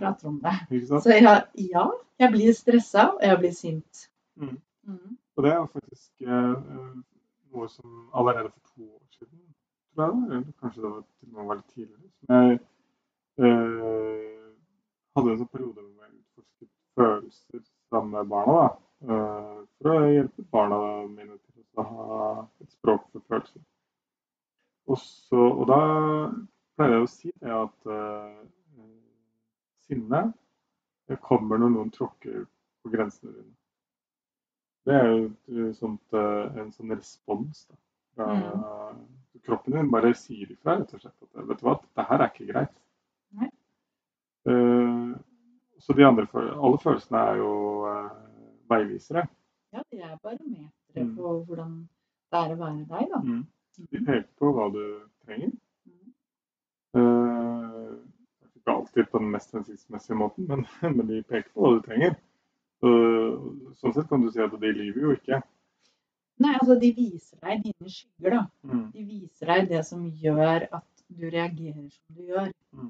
prater 0.03 0.29
om 0.29 0.37
det. 0.43 0.55
Så 0.91 1.15
jeg, 1.15 1.41
ja, 1.71 1.87
jeg 2.19 2.35
blir 2.35 2.53
stressa, 2.57 3.09
og 3.15 3.23
jeg 3.23 3.39
blir 3.41 3.55
sint. 3.57 4.05
Mm. 4.35 4.57
Mm. 4.83 5.17
Og 5.35 5.43
det 5.43 5.51
er 5.55 5.65
faktisk 5.65 6.27
eh, 6.27 6.93
noe 7.53 7.69
som 7.71 8.09
allerede 8.13 8.51
for 8.51 8.75
to 8.75 8.83
år 8.83 9.01
siden, 9.17 9.41
tror 9.95 10.05
jeg, 10.05 10.29
eller 10.29 10.53
kanskje 10.61 10.81
det 10.83 10.91
var 10.91 11.03
med 11.33 11.47
var 11.47 11.59
litt 11.59 11.73
tidligere, 11.73 12.09
som 12.19 12.35
jeg 12.35 12.59
eh, 13.39 14.33
hadde 15.17 15.33
en 15.33 15.41
sånn 15.41 15.51
periode 15.53 15.81
hvor 15.81 16.05
jeg 16.05 16.15
utforsket 16.19 16.71
følelser 16.99 17.61
sammen 17.93 18.15
med 18.17 18.31
barna. 18.33 18.55
da, 18.59 18.69
eh, 19.09 19.61
For 19.79 19.91
å 19.93 20.13
hjelpe 20.13 20.47
barna 20.53 20.79
mine 21.09 21.37
til 21.37 21.63
å 21.77 21.87
ha 21.89 22.17
et 22.61 22.71
språk 22.71 23.07
for 23.11 23.25
følelser. 23.29 23.63
Og, 24.91 24.99
og 25.39 25.63
da 25.69 25.79
pleier 26.75 26.97
jeg 26.97 27.05
å 27.05 27.11
si 27.11 27.31
det 27.39 27.53
at 27.55 27.93
eh, 27.97 28.41
sinne 29.93 30.23
det 31.07 31.17
kommer 31.21 31.59
når 31.59 31.73
noen 31.73 31.91
tråkker 31.93 32.45
på 32.83 32.91
grensene 32.93 33.31
dine. 33.35 33.53
Det 34.83 34.95
er 34.99 35.09
jo 35.09 35.67
et 35.69 35.77
sånt, 35.79 36.13
eh, 36.15 36.57
en 36.59 36.71
sånn 36.75 36.91
respons. 36.91 37.65
da. 37.69 37.75
Fra, 38.15 38.95
Kroppen 39.43 39.73
din 39.75 39.89
bare 39.91 40.13
sier 40.15 40.51
ifra, 40.53 40.77
rett 40.79 40.91
og 40.93 41.01
slett. 41.01 41.15
At 41.35 41.47
vet 41.49 41.59
du 41.59 41.65
hva, 41.65 41.73
dette 41.81 42.03
her 42.07 42.21
er 42.21 42.29
ikke 42.31 42.45
greit. 42.51 42.75
Nei. 43.35 43.49
Uh, 44.47 45.15
så 45.79 45.95
de 45.97 46.05
andre, 46.05 46.27
alle 46.53 46.77
følelsene 46.79 47.23
er 47.31 47.39
jo 47.41 47.49
uh, 47.87 48.11
veivisere. 48.71 49.25
Ja, 49.73 49.81
de 49.91 49.99
er 49.99 50.15
barometere 50.23 50.69
Mm. 50.93 51.15
på 51.17 51.31
hvordan 51.47 51.71
det 52.31 52.39
er 52.39 52.51
å 52.53 52.57
være 52.59 52.85
deg, 52.85 53.07
da. 53.09 53.19
De 53.89 53.99
peker 54.05 54.27
på 54.37 54.51
hva 54.53 54.67
du 54.71 54.83
trenger. 55.25 55.49
Mm. 55.89 56.11
Eh, 57.01 57.62
ikke 58.63 58.75
alltid 58.77 59.09
på 59.11 59.19
den 59.19 59.31
mest 59.33 59.51
hensiktsmessige 59.55 60.17
måten, 60.17 60.47
men, 60.47 60.63
men 60.95 61.07
de 61.09 61.21
peker 61.27 61.51
på 61.53 61.65
hva 61.65 61.73
du 61.75 61.83
trenger. 61.87 62.15
Så, 62.83 62.91
sånn 63.79 63.93
sett 63.95 64.09
kan 64.09 64.23
du 64.23 64.31
si 64.31 64.41
at 64.43 64.55
de 64.59 64.71
lyver 64.75 65.05
jo 65.05 65.13
ikke. 65.15 65.39
Nei, 66.43 66.55
altså 66.57 66.75
de 66.81 66.89
viser 66.97 67.37
deg 67.43 67.61
dine 67.63 67.91
skygger, 67.93 68.33
da. 68.39 68.41
Mm. 68.67 68.85
De 68.95 69.03
viser 69.07 69.51
deg 69.51 69.69
det 69.69 69.83
som 69.87 70.07
gjør 70.19 70.65
at 70.79 71.03
du 71.13 71.27
reagerer 71.29 71.87
som 71.93 72.17
du 72.17 72.23
gjør, 72.31 72.49
Mm. 72.73 72.89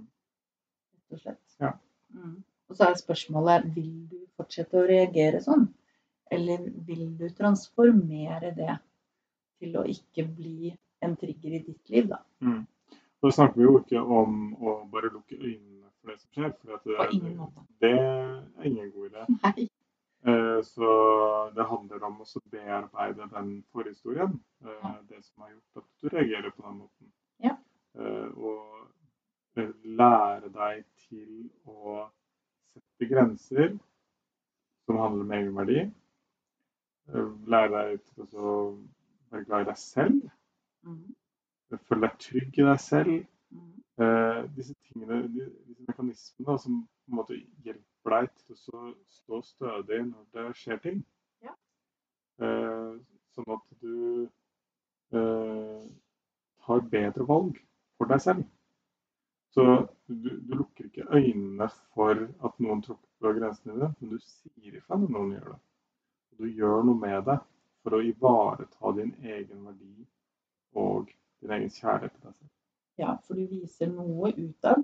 rett 0.95 1.17
og 1.17 1.19
slett. 1.19 1.41
Ja. 1.59 1.73
Mm. 2.15 2.38
Og 2.69 2.77
så 2.77 2.88
er 2.88 2.95
spørsmålet 3.01 3.65
vil 3.75 3.91
du 4.09 4.19
fortsette 4.39 4.79
å 4.79 4.88
reagere 4.88 5.41
sånn, 5.43 5.67
eller 6.31 6.63
vil 6.88 7.09
du 7.19 7.27
transformere 7.36 8.53
det 8.55 8.77
til 9.59 9.75
å 9.77 9.83
ikke 9.86 10.23
bli 10.38 10.71
en 11.03 11.17
trigger 11.19 11.57
i 11.59 11.63
ditt 11.67 11.91
liv, 11.91 12.07
da. 12.13 12.21
Mm. 12.41 12.63
Da 13.23 13.31
snakker 13.31 13.55
vi 13.62 13.63
jo 13.67 13.77
ikke 13.79 14.01
om 14.01 14.33
å 14.59 14.73
bare 14.91 15.09
lukke 15.13 15.38
øynene 15.39 15.88
for 16.01 16.12
det 16.12 16.17
som 16.19 16.29
skjer. 16.36 16.51
For 16.59 16.69
det, 16.83 17.38
det 17.83 17.91
er 17.95 18.67
ingen 18.67 18.91
god 18.91 19.09
idé. 19.12 19.69
Eh, 20.23 20.62
Så 20.63 20.88
det 21.55 21.65
handler 21.67 22.03
om 22.07 22.21
å 22.23 22.25
bearbeide 22.51 23.25
den 23.33 23.49
forhistorien. 23.75 24.38
eh, 24.63 24.93
Det 25.09 25.17
som 25.25 25.43
har 25.43 25.49
gjort 25.51 25.81
at 25.81 25.88
du 25.99 26.07
reagerer 26.13 26.49
på 26.55 26.63
den 26.63 26.77
måten. 26.77 27.09
Ja. 27.43 27.57
Eh, 27.99 28.29
Og 28.38 28.88
lære 29.83 30.47
deg 30.55 30.86
til 31.09 31.49
å 31.67 32.05
sette 32.71 33.09
grenser 33.12 33.73
som 34.86 34.97
handler 35.01 35.25
om 35.27 35.36
egenverdi. 35.41 35.83
Lære 37.51 37.73
deg 37.75 37.99
til 38.15 38.39
å 38.39 38.53
være 39.33 39.43
glad 39.49 39.62
i 39.62 39.69
deg 39.73 39.77
selv. 39.83 40.31
Mm. 40.88 41.03
Føle 41.88 42.07
deg 42.07 42.19
trygg 42.21 42.59
i 42.59 42.67
deg 42.67 42.81
selv. 42.81 43.15
Eh, 44.01 44.39
disse 44.55 44.73
tingene, 44.88 45.21
disse 45.29 45.86
mekanismene 45.88 46.57
som 46.59 46.79
på 46.83 47.12
en 47.12 47.19
måte 47.19 47.38
hjelper 47.65 48.15
deg 48.15 48.31
til 48.47 48.77
å 48.79 48.86
stå 49.13 49.41
stødig 49.45 49.99
når 50.07 50.23
det 50.33 50.47
skjer 50.57 50.81
ting. 50.86 51.03
Ja. 51.45 51.53
Eh, 52.41 52.95
sånn 53.36 53.53
at 53.53 53.77
du 53.83 53.93
eh, 55.13 55.86
tar 56.65 56.83
bedre 56.89 57.27
valg 57.29 57.62
for 57.97 58.09
deg 58.09 58.23
selv. 58.25 58.43
Så 59.53 59.63
du, 60.09 60.29
du, 60.41 60.55
lukker 60.57 60.88
ikke 60.88 61.05
øynene 61.13 61.67
for 61.93 62.17
at 62.17 62.55
noen 62.63 62.81
tråkker 62.81 63.09
på 63.21 63.33
grensene 63.38 63.75
dine, 63.75 63.91
men 63.99 64.15
du 64.15 64.23
sier 64.25 64.79
ifra 64.79 64.97
når 64.97 65.13
noen 65.13 65.36
gjør 65.36 65.51
det. 65.51 65.59
Du 66.41 66.47
gjør 66.49 66.88
noe 66.88 66.97
med 66.97 67.19
det 67.27 67.38
for 67.83 67.97
å 67.97 68.01
ivareta 68.01 68.93
din 68.97 69.13
egen 69.21 69.67
verdi 69.67 70.07
og 70.81 71.12
din 71.43 71.53
egen 71.58 71.71
kjærlighet 71.75 72.13
til 72.15 72.25
deg 72.27 72.34
selv. 72.39 72.49
Ja, 73.01 73.15
for 73.25 73.38
du 73.39 73.45
viser 73.49 73.89
noe 73.89 74.32
utad 74.38 74.84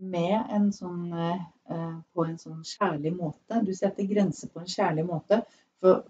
med 0.00 0.54
en 0.56 0.70
sånn, 0.72 1.12
eh, 1.12 1.96
på 2.14 2.24
en 2.26 2.38
sånn 2.40 2.62
kjærlig 2.66 3.12
måte. 3.16 3.60
Du 3.66 3.72
setter 3.76 4.08
grenser 4.08 4.48
på 4.50 4.62
en 4.62 4.70
kjærlig 4.72 5.04
måte. 5.06 5.42
For 5.80 6.02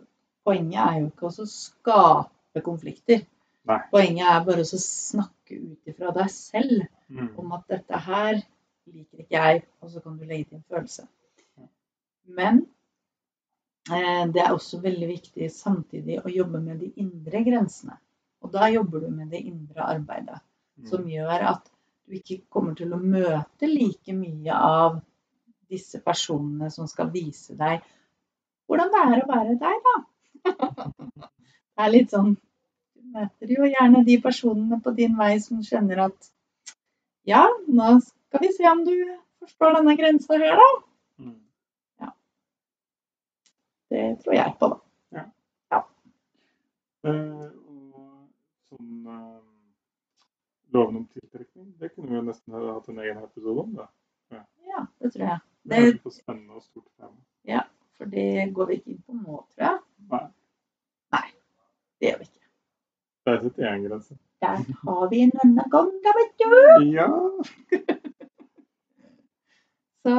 poenget 0.47 0.81
er 0.85 1.01
jo 1.01 1.11
ikke 1.11 1.29
å 1.31 1.47
skape 1.51 2.63
konflikter. 2.65 3.25
Nei. 3.69 3.79
Poenget 3.93 4.31
er 4.31 4.45
bare 4.47 4.65
å 4.65 4.81
snakke 4.81 5.59
ut 5.59 5.91
ifra 5.93 6.15
deg 6.17 6.31
selv 6.33 6.87
Mm. 7.11 7.33
om 7.39 7.53
at 7.53 7.65
dette 7.69 7.99
her 8.07 8.37
liker 8.87 9.19
ikke 9.25 9.35
jeg, 9.35 9.63
og 9.83 9.91
så 9.91 10.01
kan 10.03 10.17
du 10.17 10.25
legge 10.25 10.45
til 10.49 10.59
en 10.61 10.65
følelse. 10.71 11.09
Men 12.25 12.61
eh, 13.91 14.27
det 14.31 14.43
er 14.45 14.53
også 14.55 14.79
veldig 14.81 15.09
viktig 15.09 15.51
samtidig 15.51 16.21
å 16.23 16.31
jobbe 16.31 16.61
med 16.63 16.79
de 16.79 16.93
indre 17.03 17.43
grensene. 17.45 17.99
Og 18.41 18.53
da 18.53 18.69
jobber 18.73 19.05
du 19.05 19.11
med 19.13 19.31
det 19.31 19.43
indre 19.45 19.85
arbeidet, 19.85 20.41
som 20.89 21.03
Mm. 21.05 21.11
gjør 21.11 21.47
at 21.51 21.71
du 22.09 22.15
ikke 22.17 22.41
kommer 22.51 22.75
til 22.75 22.93
å 22.93 22.99
møte 22.99 23.69
like 23.69 24.13
mye 24.17 24.53
av 24.55 25.01
disse 25.71 26.01
personene 26.03 26.71
som 26.71 26.87
skal 26.91 27.11
vise 27.11 27.55
deg 27.57 27.83
hvordan 28.67 28.91
det 28.91 29.01
er 29.03 29.23
å 29.23 29.29
være 29.31 29.59
deg, 29.59 29.87
da. 29.87 29.95
Det 31.77 31.87
er 31.87 31.91
litt 31.91 32.11
sånn 32.11 32.37
Du 32.95 33.19
møter 33.19 33.51
jo 33.51 33.67
gjerne 33.67 34.05
de 34.07 34.17
personene 34.23 34.81
på 34.83 34.93
din 34.95 35.17
vei 35.19 35.39
som 35.41 35.63
skjønner 35.63 36.05
at 36.07 36.31
ja, 37.27 37.47
nå 37.69 38.01
skal 38.01 38.41
vi 38.45 38.53
se 38.55 38.69
om 38.71 38.85
du 38.85 38.95
forstår 39.41 39.77
denne 39.79 39.97
grensa 39.99 40.39
her, 40.39 40.57
da. 40.61 40.69
Ja. 42.01 42.11
Det 43.91 44.05
tror 44.23 44.35
jeg 44.35 44.55
på, 44.61 44.69
da. 44.69 45.25
Ja. 45.73 45.83
og 47.05 47.60
sånn 48.71 49.07
uh, 49.07 49.41
Loven 50.71 51.01
om 51.03 51.07
tiltrekning, 51.11 51.73
det 51.81 51.91
kunne 51.95 52.13
vi 52.13 52.19
jo 52.21 52.23
nesten 52.29 52.55
ha 52.55 52.61
hatt 52.77 52.89
en 52.93 53.01
egen 53.03 53.19
episode 53.25 53.65
om. 53.65 53.73
det. 53.75 53.89
Ja, 54.71 54.85
det 55.03 55.11
tror 55.13 55.25
jeg. 55.27 55.39
Det 55.67 55.77
er 55.77 55.87
Det, 55.91 55.95
et 56.07 56.15
spennende 56.15 56.55
og 56.61 56.63
stort 56.63 56.87
tema. 56.97 57.65
for 57.99 58.07
det 58.13 58.53
går 58.55 58.67
vi 58.71 58.77
ikke 58.79 58.91
inn 58.95 59.03
på 59.03 59.17
nå, 59.19 59.41
tror 59.51 59.65
jeg. 59.67 59.81
Nei, 60.13 60.21
Nei, 61.13 61.27
Det 61.99 62.09
gjør 62.09 62.19
vi 62.21 62.29
ikke. 62.31 62.47
der 63.27 63.33
er 63.33 63.65
jeg 63.67 63.75
en 63.81 63.89
grense. 63.89 64.19
Der 64.41 64.63
har 64.85 65.09
vi 65.11 65.21
en 65.27 65.33
annen 65.45 65.71
gang, 65.71 65.91
da, 66.07 66.15
vet 66.21 66.33
du. 66.39 66.55
Ja! 66.95 67.09
Så 70.05 70.15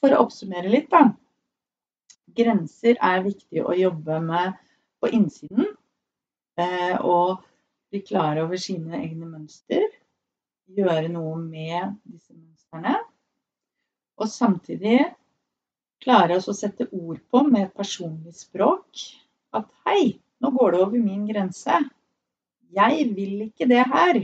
for 0.00 0.12
å 0.16 0.24
oppsummere 0.26 0.68
litt, 0.72 0.90
da. 0.92 1.06
Grenser 2.36 2.98
er 3.00 3.22
viktig 3.24 3.62
å 3.64 3.72
jobbe 3.78 4.18
med 4.24 4.58
på 5.00 5.08
innsiden. 5.16 5.70
Eh, 6.60 6.98
og 7.00 7.40
bli 7.90 8.02
klar 8.06 8.38
over 8.42 8.60
sine 8.60 9.00
egne 9.02 9.28
mønster. 9.28 9.86
Gjøre 10.70 11.08
noe 11.10 11.36
med 11.42 11.96
disse 12.06 12.34
mønstrene. 12.34 12.96
Og 14.20 14.30
samtidig 14.30 14.98
klare 16.00 16.38
oss 16.38 16.48
å 16.48 16.56
sette 16.56 16.86
ord 16.96 17.20
på 17.30 17.42
med 17.48 17.66
et 17.66 17.76
personlig 17.76 18.36
språk 18.38 19.02
at 19.56 19.66
hei, 19.86 20.20
nå 20.40 20.52
går 20.54 20.74
det 20.74 20.82
over 20.84 21.02
min 21.02 21.26
grense. 21.28 21.80
Jeg 22.70 23.08
vil 23.16 23.48
ikke 23.48 23.66
det 23.68 23.82
her. 23.90 24.20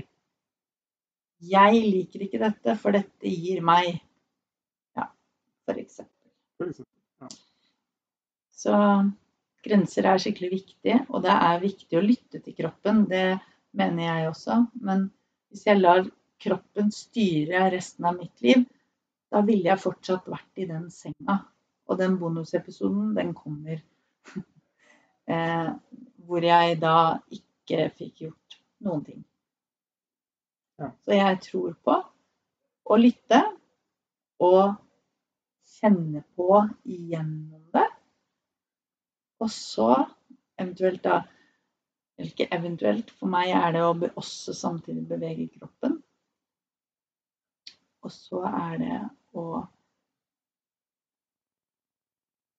Jeg 1.47 1.81
liker 1.83 2.23
ikke 2.25 2.41
dette, 2.41 2.77
for 2.81 2.97
dette 2.97 3.29
gir 3.29 3.65
meg 3.65 3.99
Ja, 4.97 5.11
for 5.67 5.77
eksempel. 5.77 6.31
Så 8.57 8.77
grenser 9.67 10.09
er 10.09 10.23
skikkelig 10.23 10.51
viktig, 10.55 10.97
og 11.11 11.27
det 11.27 11.35
er 11.35 11.61
viktig 11.61 11.99
å 11.99 12.05
lytte 12.05 12.41
til 12.41 12.57
kroppen. 12.57 13.05
Det 13.11 13.37
mener 13.77 14.05
jeg 14.05 14.31
også. 14.31 14.63
Men 14.75 15.11
hvis 15.51 15.67
jeg 15.69 15.81
lar 15.81 16.07
kroppen 16.43 16.91
styre 16.93 17.69
resten 17.73 18.09
av 18.09 18.17
mitt 18.19 18.43
liv, 18.45 18.65
da 19.33 19.43
ville 19.45 19.71
jeg 19.71 19.83
fortsatt 19.83 20.29
vært 20.31 20.63
i 20.63 20.69
den 20.71 20.89
senga. 20.95 21.41
Og 21.87 21.99
den 22.01 22.17
bonusepisoden, 22.19 23.15
den 23.17 23.33
kommer. 23.37 23.81
eh, 25.31 25.71
hvor 26.27 26.45
jeg 26.45 26.81
da 26.83 26.97
ikke 27.31 27.89
fikk 27.99 28.27
gjort 28.27 28.59
noen 28.87 29.05
ting. 29.07 29.23
Ja. 30.81 30.91
Så 31.05 31.15
jeg 31.17 31.39
tror 31.47 31.77
på 31.87 32.01
å 32.87 32.99
lytte 33.01 33.41
og 34.43 34.77
kjenne 35.77 36.23
på 36.37 36.61
igjennom 36.85 37.63
det. 37.75 37.87
Og 39.43 39.51
så 39.53 39.91
eventuelt 40.57 41.03
da 41.05 41.23
Ikke 42.19 42.49
eventuelt, 42.55 43.11
for 43.19 43.29
meg 43.29 43.53
er 43.53 43.75
det 43.77 43.83
å 43.85 43.93
også 44.17 44.55
samtidig 44.57 45.05
bevege 45.09 45.49
kroppen. 45.59 45.99
Og 48.07 48.13
så 48.15 48.41
er 48.49 48.79
det 48.81 49.01
å 49.37 49.45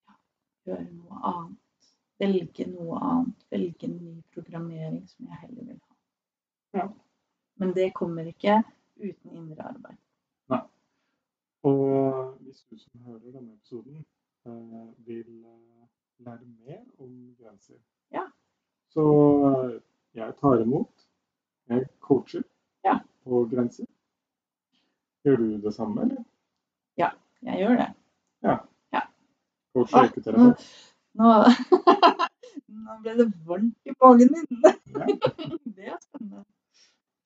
ja, 0.06 0.16
gjøre 0.68 0.86
noe 0.92 1.22
annet. 1.32 1.90
Velge 2.18 2.66
noe 2.70 2.98
annet. 3.10 3.46
Velge 3.50 3.88
en 3.88 3.96
ny 3.98 4.16
programmering 4.34 5.02
som 5.10 5.26
jeg 5.26 5.42
heller 5.42 5.70
vil 5.72 5.80
ha. 5.80 5.96
Ja. 6.78 6.86
Men 7.58 7.74
det 7.74 7.94
kommer 7.98 8.28
ikke 8.30 8.60
uten 8.98 9.34
indre 9.34 9.72
arbeid. 9.72 9.98
Og 11.62 12.36
hvis 12.40 12.60
du 12.70 12.78
som 12.78 13.00
hører 13.00 13.32
denne 13.34 13.52
episoden 13.52 14.04
eh, 14.46 15.06
vil 15.06 15.44
eh, 15.44 15.86
lære 16.18 16.46
mer 16.46 16.84
om 16.98 17.36
grenser. 17.38 17.74
Så 18.94 19.04
eh, 19.50 19.80
jeg 20.18 20.34
tar 20.40 20.62
imot. 20.64 20.90
Jeg 21.68 21.86
coacher 22.00 22.42
Ja. 22.84 22.98
på 23.24 23.44
grenser. 23.50 23.86
Gjør 25.24 25.36
du 25.36 25.56
det 25.60 25.74
samme, 25.74 26.02
eller? 26.02 26.24
Ja, 26.96 27.10
Jeg 27.42 27.58
gjør 27.60 27.76
det. 27.76 27.88
Ja. 28.42 28.56
Ah, 29.92 30.04
ikke 30.04 30.20
telefon? 30.24 30.54
Nå, 31.14 31.28
nå 32.84 32.96
ble 33.02 33.12
det 33.20 33.26
varmt 33.46 33.76
i 33.86 33.92
magen 34.00 34.32
min. 34.34 34.46
Ja. 34.98 35.06
Det 35.76 35.86
er 35.86 35.98
spennende. 36.02 36.44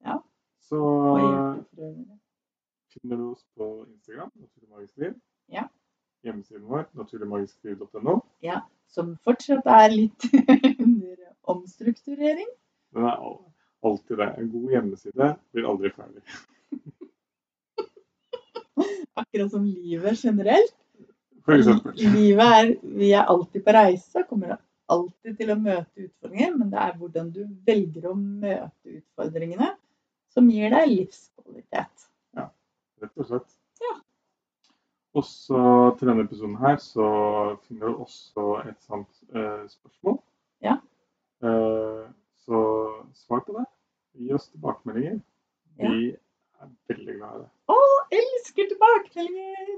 Ja. 0.05 0.17
Så 0.61 0.81
finner 2.93 3.17
du 3.17 3.31
oss 3.31 3.47
på 3.57 3.69
Instagram, 3.89 4.31
Naturlig 4.35 4.69
magisk 4.75 4.97
liv. 4.99 5.15
Ja. 5.49 5.65
Hjemmesiden 6.27 6.67
vår, 6.69 6.85
naturligmagiskliv.no. 6.99 8.19
Som 8.93 9.15
fortsatt 9.25 9.67
er 9.67 9.89
litt 9.95 10.27
under 10.85 11.22
omstrukturering. 11.51 12.49
Den 12.93 13.09
er 13.09 13.23
alltid 13.83 14.19
det. 14.19 14.29
En 14.39 14.51
god 14.53 14.75
hjemmeside 14.77 15.31
blir 15.53 15.69
aldri 15.69 15.93
ferdig. 15.95 16.23
Akkurat 19.23 19.51
som 19.51 19.65
livet 19.65 20.25
generelt. 20.25 20.77
For 21.45 21.59
eksempel. 21.59 21.97
Livet 22.15 22.59
er 22.59 22.75
Vi 22.83 23.13
er 23.13 23.29
alltid 23.31 23.65
på 23.65 23.75
reise, 23.75 24.23
kommer 24.29 24.57
alltid 24.93 25.39
til 25.39 25.53
å 25.53 25.59
møte 25.59 26.07
utfordringer, 26.07 26.55
men 26.59 26.71
det 26.73 26.81
er 26.83 26.97
hvordan 26.99 27.33
du 27.35 27.43
velger 27.67 28.11
å 28.11 28.15
møte 28.19 28.99
utfordringene 28.99 29.73
som 30.33 30.49
gir 30.53 30.73
deg 30.73 30.91
livskvalitet. 30.91 32.07
Ja, 32.39 32.49
Rett 33.03 33.21
og 33.21 33.29
slett. 33.29 33.57
Ja. 33.83 33.95
Også 35.19 35.59
til 35.99 36.09
denne 36.09 36.25
episoden 36.25 36.57
her 36.63 36.79
så 36.81 37.09
finner 37.67 37.93
du 37.93 38.05
også 38.07 38.55
et 38.65 38.79
sånt 38.87 39.25
eh, 39.35 39.65
spørsmål. 39.69 40.21
Ja. 40.65 40.79
Eh, 41.43 42.11
så 42.37 42.59
svar 43.15 43.41
på 43.41 43.59
det. 43.59 43.65
Gi 44.13 44.33
oss 44.35 44.49
tilbakemeldinger. 44.53 45.21
Vi 45.77 46.13
er 46.13 46.69
veldig 46.89 47.15
glad 47.17 47.37
i 47.37 47.43
det. 47.43 47.49
Å, 47.73 47.79
elsker 48.19 48.69
tilbakemeldinger! 48.71 49.73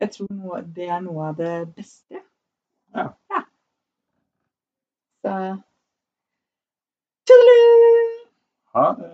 Jeg 0.00 0.12
tror 0.16 0.60
det 0.76 0.88
er 0.88 1.00
noe 1.04 1.28
av 1.30 1.38
det 1.38 1.54
beste. 1.76 2.22
Ja. 2.96 3.06
ja. 3.32 3.42
Så 5.20 5.34
Tudelu! 7.28 8.26
Ha 8.74 8.86
det. 8.98 9.10